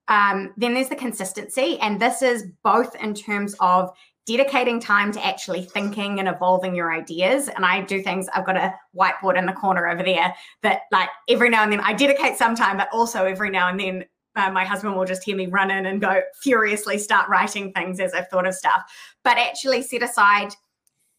Um, 0.08 0.54
then 0.58 0.74
there's 0.74 0.90
the 0.90 0.96
consistency, 0.96 1.80
and 1.80 2.00
this 2.00 2.22
is 2.22 2.46
both 2.64 2.96
in 2.96 3.14
terms 3.14 3.56
of 3.60 3.92
dedicating 4.26 4.80
time 4.80 5.12
to 5.12 5.26
actually 5.26 5.64
thinking 5.64 6.20
and 6.20 6.28
evolving 6.28 6.76
your 6.76 6.94
ideas. 6.94 7.48
And 7.48 7.66
I 7.66 7.82
do 7.82 8.02
things, 8.04 8.28
I've 8.36 8.46
got 8.46 8.58
a 8.58 8.76
whiteboard 8.96 9.38
in 9.38 9.48
the 9.48 9.54
corner 9.54 9.88
over 9.88 10.04
there 10.04 10.36
that, 10.62 10.82
like, 10.92 11.10
every 11.28 11.50
now 11.50 11.64
and 11.64 11.72
then 11.72 11.80
I 11.80 11.94
dedicate 11.94 12.38
some 12.38 12.56
time, 12.56 12.78
but 12.78 12.90
also 12.94 13.26
every 13.26 13.50
now 13.50 13.70
and 13.70 13.80
then 13.80 14.06
uh, 14.40 14.52
my 14.52 14.66
husband 14.66 14.96
will 14.96 15.06
just 15.06 15.24
hear 15.24 15.36
me 15.36 15.48
run 15.48 15.70
in 15.70 15.86
and 15.86 16.02
go 16.02 16.22
furiously 16.42 16.98
start 16.98 17.30
writing 17.30 17.72
things 17.74 18.00
as 18.00 18.14
I've 18.14 18.30
thought 18.30 18.48
of 18.48 18.56
stuff. 18.56 18.82
But 19.24 19.38
actually 19.38 19.82
set 19.82 20.02
aside, 20.02 20.54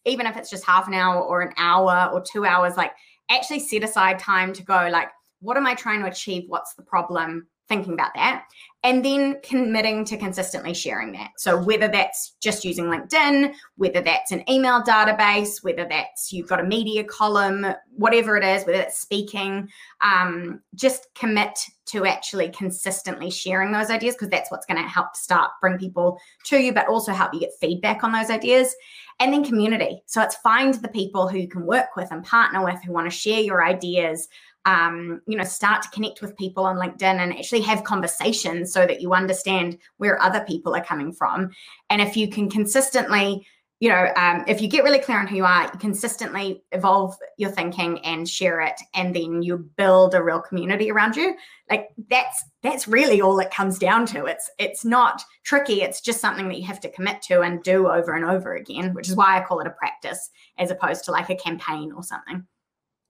even 0.04 0.26
if 0.26 0.36
it's 0.36 0.50
just 0.50 0.64
half 0.64 0.88
an 0.88 0.94
hour 0.94 1.22
or 1.22 1.42
an 1.42 1.52
hour 1.56 2.10
or 2.12 2.22
two 2.22 2.44
hours, 2.44 2.76
like 2.76 2.92
actually 3.30 3.60
set 3.60 3.84
aside 3.84 4.18
time 4.18 4.52
to 4.54 4.62
go, 4.62 4.88
like, 4.90 5.08
what 5.40 5.56
am 5.56 5.66
I 5.66 5.74
trying 5.74 6.00
to 6.00 6.06
achieve? 6.06 6.44
What's 6.48 6.74
the 6.74 6.82
problem? 6.82 7.46
Thinking 7.70 7.94
about 7.94 8.10
that 8.16 8.44
and 8.82 9.04
then 9.04 9.38
committing 9.42 10.06
to 10.06 10.16
consistently 10.16 10.72
sharing 10.72 11.12
that. 11.12 11.32
So 11.36 11.62
whether 11.62 11.86
that's 11.86 12.36
just 12.40 12.64
using 12.64 12.86
LinkedIn, 12.86 13.52
whether 13.76 14.00
that's 14.00 14.32
an 14.32 14.48
email 14.48 14.80
database, 14.82 15.62
whether 15.62 15.86
that's 15.86 16.32
you've 16.32 16.48
got 16.48 16.60
a 16.60 16.64
media 16.64 17.04
column, 17.04 17.66
whatever 17.90 18.38
it 18.38 18.44
is, 18.44 18.64
whether 18.64 18.80
it's 18.80 18.98
speaking, 18.98 19.68
um, 20.00 20.60
just 20.74 21.08
commit 21.14 21.58
to 21.86 22.06
actually 22.06 22.48
consistently 22.50 23.30
sharing 23.30 23.70
those 23.70 23.90
ideas 23.90 24.14
because 24.14 24.30
that's 24.30 24.50
what's 24.50 24.66
going 24.66 24.80
to 24.80 24.88
help 24.88 25.14
start 25.14 25.50
bring 25.60 25.76
people 25.76 26.18
to 26.46 26.56
you, 26.56 26.72
but 26.72 26.88
also 26.88 27.12
help 27.12 27.34
you 27.34 27.40
get 27.40 27.50
feedback 27.60 28.02
on 28.02 28.12
those 28.12 28.30
ideas. 28.30 28.74
And 29.18 29.34
then 29.34 29.44
community. 29.44 30.02
So 30.06 30.22
it's 30.22 30.36
find 30.36 30.72
the 30.72 30.88
people 30.88 31.28
who 31.28 31.36
you 31.36 31.48
can 31.48 31.66
work 31.66 31.94
with 31.94 32.10
and 32.10 32.24
partner 32.24 32.64
with 32.64 32.82
who 32.82 32.92
want 32.92 33.10
to 33.10 33.14
share 33.14 33.40
your 33.40 33.62
ideas 33.62 34.28
um, 34.66 35.22
you 35.26 35.36
know, 35.36 35.44
start 35.44 35.82
to 35.82 35.90
connect 35.90 36.20
with 36.20 36.36
people 36.36 36.64
on 36.64 36.76
LinkedIn 36.76 37.02
and 37.02 37.32
actually 37.32 37.62
have 37.62 37.84
conversations 37.84 38.72
so 38.72 38.86
that 38.86 39.00
you 39.00 39.14
understand 39.14 39.78
where 39.96 40.20
other 40.20 40.44
people 40.46 40.74
are 40.74 40.84
coming 40.84 41.12
from. 41.12 41.50
And 41.88 42.02
if 42.02 42.16
you 42.16 42.28
can 42.28 42.50
consistently, 42.50 43.46
you 43.80 43.88
know, 43.88 44.12
um, 44.16 44.44
if 44.46 44.60
you 44.60 44.68
get 44.68 44.84
really 44.84 44.98
clear 44.98 45.18
on 45.18 45.26
who 45.26 45.36
you 45.36 45.44
are, 45.46 45.62
you 45.62 45.78
consistently 45.78 46.62
evolve 46.72 47.16
your 47.38 47.50
thinking 47.50 47.98
and 48.00 48.28
share 48.28 48.60
it, 48.60 48.78
and 48.94 49.16
then 49.16 49.42
you 49.42 49.70
build 49.78 50.14
a 50.14 50.22
real 50.22 50.40
community 50.40 50.90
around 50.90 51.16
you. 51.16 51.34
Like 51.70 51.88
that's 52.10 52.44
that's 52.62 52.86
really 52.86 53.22
all 53.22 53.38
it 53.38 53.50
comes 53.50 53.78
down 53.78 54.04
to. 54.06 54.26
It's 54.26 54.50
it's 54.58 54.84
not 54.84 55.22
tricky. 55.44 55.80
It's 55.80 56.02
just 56.02 56.20
something 56.20 56.48
that 56.48 56.58
you 56.58 56.66
have 56.66 56.80
to 56.80 56.90
commit 56.90 57.22
to 57.22 57.40
and 57.40 57.62
do 57.62 57.88
over 57.88 58.12
and 58.12 58.26
over 58.26 58.54
again, 58.54 58.92
which 58.92 59.08
is 59.08 59.16
why 59.16 59.38
I 59.38 59.44
call 59.44 59.60
it 59.60 59.66
a 59.66 59.70
practice 59.70 60.28
as 60.58 60.70
opposed 60.70 61.06
to 61.06 61.12
like 61.12 61.30
a 61.30 61.36
campaign 61.36 61.92
or 61.92 62.02
something. 62.02 62.46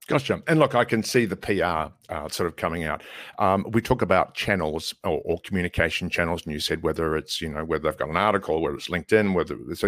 Gotcha. 0.07 0.43
And 0.49 0.59
look, 0.59 0.75
I 0.75 0.85
can 0.85 1.05
see 1.05 1.25
the 1.25 1.37
PR 1.37 2.13
uh, 2.13 2.29
sort 2.29 2.49
of 2.49 2.57
coming 2.57 2.85
out. 2.85 3.03
Um, 3.39 3.65
we 3.71 3.81
talk 3.81 4.03
about 4.03 4.35
channels 4.35 4.93
or, 5.05 5.21
or, 5.25 5.39
communication 5.41 6.11
channels, 6.11 6.45
and 6.45 6.53
you 6.53 6.59
said 6.59 6.83
whether 6.83 7.17
it's 7.17 7.41
you 7.41 7.49
know 7.49 7.65
whether 7.65 7.85
they've 7.85 7.97
got 7.97 8.09
an 8.09 8.17
article, 8.17 8.61
whether 8.61 8.75
it's 8.75 8.89
LinkedIn, 8.89 9.35
whether 9.35 9.57
it's 9.69 9.85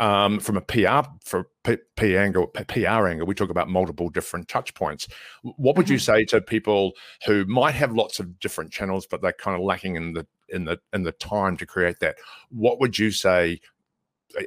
um, 0.00 0.40
from 0.40 0.56
a 0.56 0.62
PR 0.62 1.06
for 1.22 1.50
P, 1.64 1.76
P 1.96 2.16
angle, 2.16 2.46
PR 2.46 3.08
angle, 3.08 3.26
we 3.26 3.34
talk 3.34 3.50
about 3.50 3.68
multiple 3.68 4.08
different 4.08 4.48
touch 4.48 4.72
points. 4.72 5.06
What 5.42 5.76
would 5.76 5.86
mm-hmm. 5.86 5.94
you 5.94 5.98
say 5.98 6.24
to 6.26 6.40
people 6.40 6.92
who 7.26 7.44
might 7.44 7.74
have 7.74 7.92
lots 7.92 8.20
of 8.20 8.40
different 8.40 8.72
channels, 8.72 9.06
but 9.06 9.20
they're 9.20 9.32
kind 9.32 9.56
of 9.56 9.62
lacking 9.62 9.96
in 9.96 10.14
the 10.14 10.26
in 10.48 10.64
the 10.64 10.78
in 10.94 11.02
the 11.02 11.12
time 11.12 11.58
to 11.58 11.66
create 11.66 12.00
that? 12.00 12.16
What 12.48 12.80
would 12.80 12.98
you 12.98 13.10
say? 13.10 13.60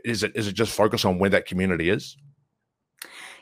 Is 0.04 0.24
it 0.24 0.32
is 0.36 0.48
it 0.48 0.54
just 0.54 0.74
focus 0.74 1.06
on 1.06 1.20
where 1.20 1.30
that 1.30 1.46
community 1.46 1.90
is? 1.90 2.18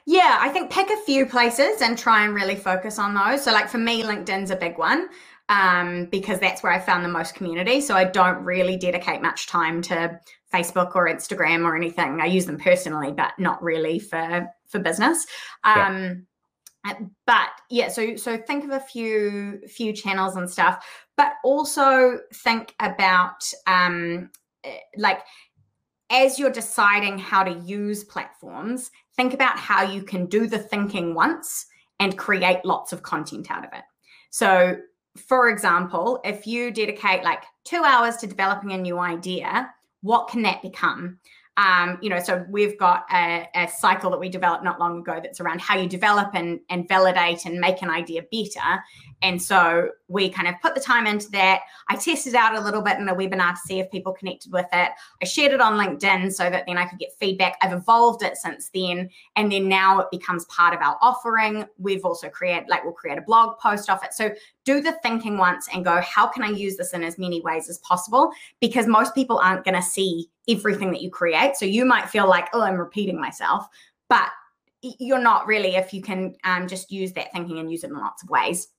Yeah, 0.06 0.40
I 0.42 0.50
think 0.50 0.72
pick 0.72 0.90
a 0.90 0.98
few 1.04 1.26
places 1.26 1.82
and 1.82 1.98
try 1.98 2.26
and 2.26 2.34
really 2.34 2.56
focus 2.56 2.98
on 2.98 3.14
those. 3.14 3.44
So, 3.44 3.52
like 3.52 3.70
for 3.70 3.78
me, 3.78 4.04
LinkedIn's 4.04 4.50
a 4.50 4.56
big 4.56 4.78
one 4.78 5.10
um, 5.50 6.06
because 6.06 6.40
that's 6.40 6.64
where 6.64 6.72
I 6.72 6.80
found 6.80 7.06
the 7.06 7.10
most 7.10 7.36
community. 7.36 7.80
So, 7.82 7.96
I 7.96 8.06
don't 8.06 8.44
really 8.44 8.76
dedicate 8.76 9.22
much 9.22 9.48
time 9.48 9.82
to 9.84 10.20
Facebook 10.52 10.96
or 10.96 11.08
Instagram 11.08 11.64
or 11.64 11.76
anything. 11.76 12.22
I 12.22 12.26
use 12.26 12.46
them 12.46 12.58
personally, 12.58 13.12
but 13.12 13.34
not 13.38 13.62
really 13.62 14.00
for 14.00 14.48
for 14.68 14.80
business. 14.80 15.26
Um, 15.64 16.26
yeah. 16.86 16.94
But 17.28 17.50
yeah, 17.70 17.90
so 17.90 18.16
so 18.16 18.38
think 18.38 18.64
of 18.64 18.72
a 18.72 18.80
few 18.80 19.60
few 19.68 19.94
channels 19.94 20.38
and 20.38 20.50
stuff, 20.50 20.84
but 21.18 21.34
also 21.44 22.20
think 22.34 22.74
about 22.80 23.44
um, 23.68 24.32
eh, 24.64 24.78
like 24.98 25.20
as 26.12 26.40
you're 26.40 26.52
deciding 26.52 27.18
how 27.18 27.44
to 27.44 27.60
use 27.60 28.04
platforms, 28.04 28.92
think 29.16 29.34
about 29.34 29.58
how 29.58 29.84
you 29.84 30.02
can 30.02 30.26
do 30.26 30.48
the 30.48 30.58
thinking 30.58 31.14
once 31.14 31.66
and 32.00 32.18
create 32.18 32.64
lots 32.66 32.94
of 32.94 33.04
content 33.04 33.52
out 33.52 33.66
of 33.66 33.72
it. 33.74 33.84
So, 34.32 34.78
for 35.18 35.50
example, 35.50 36.20
if 36.24 36.48
you 36.48 36.72
dedicate 36.72 37.24
like 37.24 37.44
two 37.66 37.84
hours 37.84 38.18
to 38.18 38.28
developing 38.28 38.72
a 38.72 38.78
new 38.78 39.00
idea, 39.00 39.70
what 40.02 40.30
can 40.30 40.42
that 40.44 40.62
become? 40.62 41.20
Um, 41.60 41.98
you 42.02 42.10
know, 42.10 42.22
so 42.22 42.46
we've 42.50 42.78
got 42.80 43.04
a, 43.12 43.46
a, 43.54 43.68
cycle 43.68 44.10
that 44.12 44.20
we 44.20 44.30
developed 44.30 44.64
not 44.64 44.80
long 44.80 45.00
ago 45.00 45.20
that's 45.22 45.42
around 45.42 45.60
how 45.60 45.76
you 45.78 45.90
develop 45.90 46.30
and, 46.34 46.62
and 46.70 46.88
validate 46.88 47.44
and 47.44 47.60
make 47.60 47.82
an 47.82 47.90
idea 47.90 48.24
better. 48.32 48.82
And 49.22 49.42
so 49.42 49.90
we 50.08 50.30
kind 50.30 50.48
of 50.48 50.56
put 50.62 50.74
the 50.74 50.80
time 50.80 51.06
into 51.06 51.30
that. 51.32 51.64
I 51.90 51.98
tested 51.98 52.34
out 52.34 52.56
a 52.56 52.62
little 52.62 52.82
bit 52.82 52.98
in 52.98 53.10
a 53.10 53.16
webinar 53.16 53.56
to 53.56 53.60
see 53.66 53.82
if 53.82 53.92
people 53.92 54.14
connected 54.14 54.54
with 54.54 54.68
it. 54.72 54.92
I 55.22 55.26
shared 55.26 55.52
it 55.52 55.60
on 55.60 55.74
LinkedIn 55.74 56.32
so 56.32 56.50
that 56.50 56.64
then 56.66 56.78
I 56.78 56.86
could 56.86 56.98
get 56.98 57.10
feedback. 57.20 57.58
I've 57.62 57.74
evolved 57.74 58.24
it 58.24 58.38
since 58.38 58.70
then. 58.74 59.10
And 59.36 59.52
then 59.52 59.68
now 59.68 60.00
it 60.00 60.08
becomes 60.12 60.46
part 60.46 60.74
of 60.74 60.80
our 60.80 60.98
offering. 61.02 61.66
We've 61.78 62.06
also 62.06 62.30
created, 62.30 62.70
like, 62.70 62.86
we'll 62.86 62.94
create 62.94 63.18
a 63.18 63.24
blog 63.24 63.60
post 63.60 63.90
off 63.90 64.02
it. 64.06 64.14
So 64.14 64.32
do 64.64 64.80
the 64.80 64.94
thinking 65.04 65.38
once 65.38 65.68
and 65.74 65.84
go, 65.84 66.00
how 66.00 66.28
can 66.28 66.44
I 66.44 66.50
use 66.50 66.78
this 66.78 66.94
in 66.94 67.04
as 67.04 67.18
many 67.18 67.42
ways 67.42 67.68
as 67.70 67.80
possible? 67.80 68.32
Because 68.62 68.88
most 68.88 69.14
people 69.14 69.40
aren't 69.40 69.66
going 69.66 69.76
to 69.76 69.82
see 69.82 70.30
everything 70.50 70.92
that 70.92 71.02
you 71.02 71.10
create. 71.10 71.56
So 71.56 71.66
you 71.66 71.86
might 71.86 72.10
feel 72.10 72.28
like, 72.28 72.48
oh, 72.54 72.62
I'm 72.62 72.78
repeating 72.78 73.20
myself. 73.20 73.68
But 74.10 74.30
you're 74.82 75.20
not 75.22 75.46
really 75.46 75.76
if 75.76 75.94
you 75.94 76.02
can 76.02 76.36
um, 76.44 76.68
just 76.68 76.92
use 76.92 77.14
that 77.14 77.32
thinking 77.34 77.60
and 77.60 77.72
use 77.72 77.84
it 77.84 77.90
in 77.90 77.98
lots 77.98 78.24
of 78.24 78.30
ways. 78.30 78.70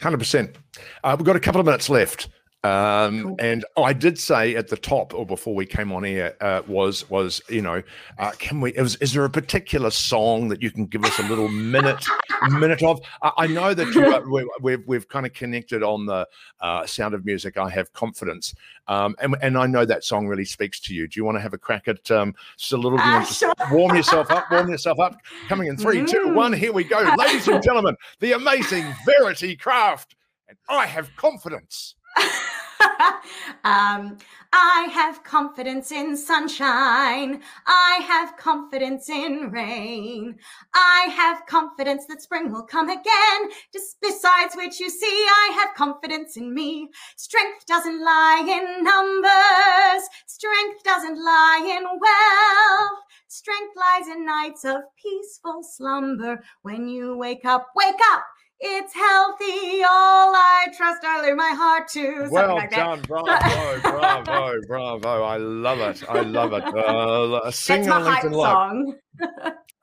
Hundred 0.00 0.16
uh, 0.16 0.20
percent. 0.20 0.56
We've 1.04 1.24
got 1.24 1.36
a 1.36 1.40
couple 1.40 1.60
of 1.60 1.66
minutes 1.66 1.88
left. 1.88 2.28
Um, 2.66 3.22
cool. 3.22 3.36
And 3.38 3.64
I 3.76 3.92
did 3.92 4.18
say 4.18 4.56
at 4.56 4.68
the 4.68 4.76
top, 4.76 5.14
or 5.14 5.24
before 5.24 5.54
we 5.54 5.66
came 5.66 5.92
on 5.92 6.04
air, 6.04 6.36
uh, 6.40 6.62
was 6.66 7.08
was 7.08 7.40
you 7.48 7.62
know, 7.62 7.82
uh, 8.18 8.32
can 8.38 8.60
we? 8.60 8.72
Is, 8.72 8.96
is, 8.96 9.12
there 9.12 9.24
a 9.24 9.30
particular 9.30 9.90
song 9.90 10.48
that 10.48 10.62
you 10.62 10.70
can 10.70 10.86
give 10.86 11.04
us 11.04 11.18
a 11.20 11.22
little 11.24 11.48
minute 11.48 12.04
minute 12.50 12.82
of? 12.82 13.00
I, 13.22 13.46
know 13.46 13.74
that 13.74 13.94
you, 13.94 14.14
uh, 14.14 14.20
we, 14.30 14.48
we've 14.60 14.86
we've 14.86 15.08
kind 15.08 15.26
of 15.26 15.32
connected 15.32 15.82
on 15.82 16.06
the 16.06 16.26
uh, 16.60 16.86
Sound 16.86 17.14
of 17.14 17.24
Music. 17.24 17.56
I 17.56 17.68
have 17.70 17.92
confidence, 17.92 18.54
um, 18.88 19.16
and 19.20 19.36
and 19.42 19.58
I 19.58 19.66
know 19.66 19.84
that 19.84 20.04
song 20.04 20.26
really 20.26 20.44
speaks 20.44 20.80
to 20.80 20.94
you. 20.94 21.06
Do 21.06 21.18
you 21.18 21.24
want 21.24 21.36
to 21.36 21.40
have 21.40 21.54
a 21.54 21.58
crack 21.58 21.88
at 21.88 22.10
um, 22.10 22.34
just 22.56 22.72
a 22.72 22.76
little? 22.76 22.98
Uh, 23.00 23.24
sure. 23.24 23.54
warm 23.70 23.96
yourself 23.96 24.30
up. 24.30 24.50
Warm 24.50 24.68
yourself 24.68 24.98
up. 24.98 25.18
Coming 25.48 25.68
in 25.68 25.76
three, 25.76 25.98
mm. 25.98 26.08
two, 26.08 26.34
one. 26.34 26.52
Here 26.52 26.72
we 26.72 26.84
go, 26.84 27.00
ladies 27.16 27.48
and 27.48 27.62
gentlemen. 27.62 27.96
The 28.20 28.32
amazing 28.32 28.84
Verity 29.04 29.56
Craft, 29.56 30.16
and 30.48 30.58
I 30.68 30.86
have 30.86 31.14
confidence. 31.16 31.94
um, 33.64 34.18
I 34.52 34.88
have 34.92 35.22
confidence 35.24 35.92
in 35.92 36.16
sunshine. 36.16 37.42
I 37.66 38.00
have 38.06 38.36
confidence 38.36 39.08
in 39.08 39.50
rain. 39.50 40.38
I 40.74 41.08
have 41.14 41.46
confidence 41.46 42.06
that 42.06 42.22
spring 42.22 42.52
will 42.52 42.62
come 42.64 42.88
again. 42.88 43.50
Just 43.72 43.96
besides 44.00 44.54
which, 44.56 44.80
you 44.80 44.90
see, 44.90 45.06
I 45.06 45.58
have 45.60 45.74
confidence 45.76 46.36
in 46.36 46.54
me. 46.54 46.90
Strength 47.16 47.66
doesn't 47.66 48.04
lie 48.04 48.44
in 48.46 48.84
numbers. 48.84 50.08
Strength 50.26 50.84
doesn't 50.84 51.22
lie 51.22 51.76
in 51.76 51.84
wealth. 51.84 53.00
Strength 53.28 53.76
lies 53.76 54.08
in 54.08 54.24
nights 54.24 54.64
of 54.64 54.76
peaceful 55.02 55.62
slumber. 55.62 56.42
When 56.62 56.88
you 56.88 57.16
wake 57.16 57.44
up, 57.44 57.68
wake 57.74 58.00
up 58.12 58.24
it's 58.60 58.94
healthy. 58.94 59.82
All 59.82 60.34
I 60.34 60.66
trust, 60.76 61.04
I 61.04 61.22
leave 61.26 61.36
my 61.36 61.50
heart 61.50 61.88
to. 61.88 62.28
Well 62.30 62.54
like 62.54 62.70
done, 62.70 63.02
bravo, 63.02 63.80
bravo, 63.80 64.60
bravo! 64.66 65.22
I 65.22 65.36
love 65.36 65.80
it. 65.80 66.02
I 66.08 66.20
love 66.20 66.52
it. 66.52 66.64
Uh, 66.64 67.50
sing 67.50 67.82
That's 67.86 68.04
my 68.04 68.10
hype 68.10 68.32
song. 68.32 68.96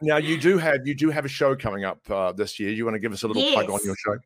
now 0.02 0.18
you 0.18 0.38
do 0.38 0.58
have 0.58 0.88
you 0.88 0.96
do 0.96 1.10
have 1.10 1.26
a 1.26 1.30
show 1.30 1.56
coming 1.56 1.86
up 1.86 2.00
uh, 2.10 2.32
this 2.32 2.60
year. 2.60 2.72
You 2.72 2.86
want 2.86 2.96
to 2.96 3.00
give 3.00 3.14
us 3.14 3.24
a 3.24 3.28
little 3.28 3.42
yes. 3.42 3.54
plug 3.54 3.70
on 3.70 3.80
your 3.86 3.96
show? 3.96 4.18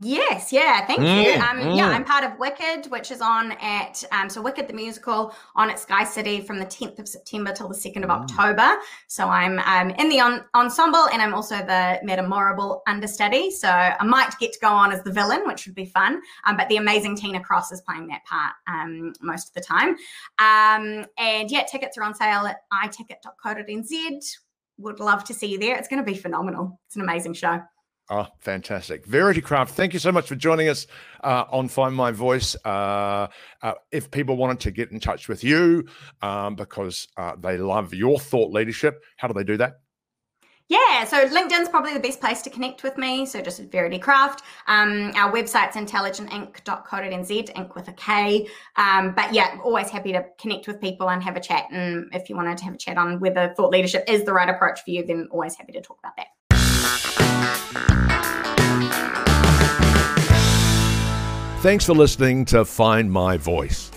Yes, 0.00 0.52
yeah, 0.52 0.84
thank 0.84 1.00
mm, 1.00 1.24
you. 1.24 1.32
Um, 1.40 1.56
mm. 1.56 1.76
Yeah, 1.78 1.86
I'm 1.88 2.04
part 2.04 2.22
of 2.22 2.38
Wicked, 2.38 2.90
which 2.90 3.10
is 3.10 3.22
on 3.22 3.52
at 3.52 4.04
um, 4.12 4.28
so 4.28 4.42
Wicked 4.42 4.68
the 4.68 4.74
musical 4.74 5.34
on 5.54 5.70
at 5.70 5.78
Sky 5.78 6.04
City 6.04 6.42
from 6.42 6.58
the 6.58 6.66
10th 6.66 6.98
of 6.98 7.08
September 7.08 7.50
till 7.50 7.66
the 7.66 7.74
2nd 7.74 8.04
of 8.04 8.10
mm. 8.10 8.20
October. 8.20 8.76
So 9.06 9.28
I'm 9.28 9.58
um, 9.60 9.96
in 9.98 10.10
the 10.10 10.20
on- 10.20 10.44
ensemble 10.54 11.08
and 11.10 11.22
I'm 11.22 11.32
also 11.32 11.56
the 11.56 11.98
Madame 12.02 12.28
Morrible 12.28 12.82
understudy. 12.86 13.50
So 13.50 13.68
I 13.68 14.04
might 14.04 14.38
get 14.38 14.52
to 14.52 14.58
go 14.58 14.68
on 14.68 14.92
as 14.92 15.02
the 15.02 15.12
villain, 15.12 15.46
which 15.46 15.64
would 15.64 15.74
be 15.74 15.86
fun. 15.86 16.20
Um, 16.44 16.58
but 16.58 16.68
the 16.68 16.76
amazing 16.76 17.16
Tina 17.16 17.40
Cross 17.40 17.72
is 17.72 17.80
playing 17.80 18.06
that 18.08 18.22
part 18.26 18.52
um, 18.68 19.14
most 19.22 19.48
of 19.48 19.54
the 19.54 19.62
time. 19.62 19.96
Um, 20.38 21.06
and 21.16 21.50
yeah, 21.50 21.62
tickets 21.62 21.96
are 21.96 22.02
on 22.02 22.14
sale 22.14 22.46
at 22.46 22.58
iticket.co.nz. 22.84 24.30
Would 24.76 25.00
love 25.00 25.24
to 25.24 25.32
see 25.32 25.46
you 25.46 25.58
there. 25.58 25.74
It's 25.78 25.88
going 25.88 26.04
to 26.04 26.12
be 26.12 26.18
phenomenal. 26.18 26.78
It's 26.86 26.96
an 26.96 27.02
amazing 27.02 27.32
show. 27.32 27.62
Oh, 28.08 28.28
fantastic. 28.38 29.04
Verity 29.04 29.40
Craft, 29.40 29.74
thank 29.74 29.92
you 29.92 29.98
so 29.98 30.12
much 30.12 30.28
for 30.28 30.36
joining 30.36 30.68
us 30.68 30.86
uh, 31.24 31.44
on 31.50 31.66
Find 31.66 31.94
My 31.94 32.12
Voice. 32.12 32.54
Uh, 32.64 33.26
uh, 33.62 33.72
if 33.90 34.12
people 34.12 34.36
wanted 34.36 34.60
to 34.60 34.70
get 34.70 34.92
in 34.92 35.00
touch 35.00 35.28
with 35.28 35.42
you 35.42 35.84
um, 36.22 36.54
because 36.54 37.08
uh, 37.16 37.32
they 37.36 37.58
love 37.58 37.92
your 37.92 38.20
thought 38.20 38.52
leadership, 38.52 39.02
how 39.16 39.26
do 39.26 39.34
they 39.34 39.42
do 39.42 39.56
that? 39.56 39.80
Yeah, 40.68 41.04
so 41.04 41.28
LinkedIn's 41.28 41.68
probably 41.68 41.94
the 41.94 42.00
best 42.00 42.20
place 42.20 42.42
to 42.42 42.50
connect 42.50 42.82
with 42.82 42.98
me. 42.98 43.24
So 43.24 43.40
just 43.40 43.60
Verity 43.70 44.00
Craft. 44.00 44.42
Um, 44.66 45.12
our 45.14 45.32
website's 45.32 45.76
intelligentink.co.nz, 45.76 47.50
ink 47.56 47.74
with 47.76 47.88
a 47.88 47.92
K. 47.92 48.48
Um, 48.76 49.14
but 49.14 49.32
yeah, 49.32 49.58
always 49.64 49.90
happy 49.90 50.12
to 50.12 50.24
connect 50.40 50.66
with 50.66 50.80
people 50.80 51.10
and 51.10 51.22
have 51.22 51.36
a 51.36 51.40
chat. 51.40 51.66
And 51.70 52.08
if 52.12 52.28
you 52.28 52.36
wanted 52.36 52.58
to 52.58 52.64
have 52.64 52.74
a 52.74 52.78
chat 52.78 52.98
on 52.98 53.20
whether 53.20 53.54
thought 53.56 53.70
leadership 53.70 54.04
is 54.08 54.24
the 54.24 54.32
right 54.32 54.48
approach 54.48 54.80
for 54.84 54.90
you, 54.90 55.06
then 55.06 55.28
always 55.30 55.54
happy 55.54 55.72
to 55.72 55.80
talk 55.80 55.98
about 56.00 56.16
that. 56.16 56.26
Thanks 61.66 61.84
for 61.84 61.94
listening 61.94 62.44
to 62.44 62.64
Find 62.64 63.10
My 63.10 63.36
Voice. 63.36 63.90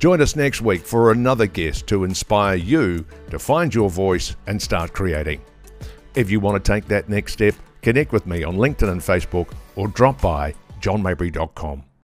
Join 0.00 0.20
us 0.20 0.34
next 0.34 0.60
week 0.60 0.84
for 0.84 1.12
another 1.12 1.46
guest 1.46 1.86
to 1.86 2.02
inspire 2.02 2.56
you 2.56 3.04
to 3.30 3.38
find 3.38 3.72
your 3.72 3.88
voice 3.88 4.34
and 4.48 4.60
start 4.60 4.92
creating. 4.92 5.40
If 6.16 6.28
you 6.28 6.40
want 6.40 6.62
to 6.62 6.72
take 6.72 6.88
that 6.88 7.08
next 7.08 7.34
step, 7.34 7.54
connect 7.82 8.10
with 8.10 8.26
me 8.26 8.42
on 8.42 8.56
LinkedIn 8.56 8.90
and 8.90 9.00
Facebook 9.00 9.52
or 9.76 9.86
drop 9.86 10.20
by 10.20 10.54
johnmabry.com. 10.80 11.84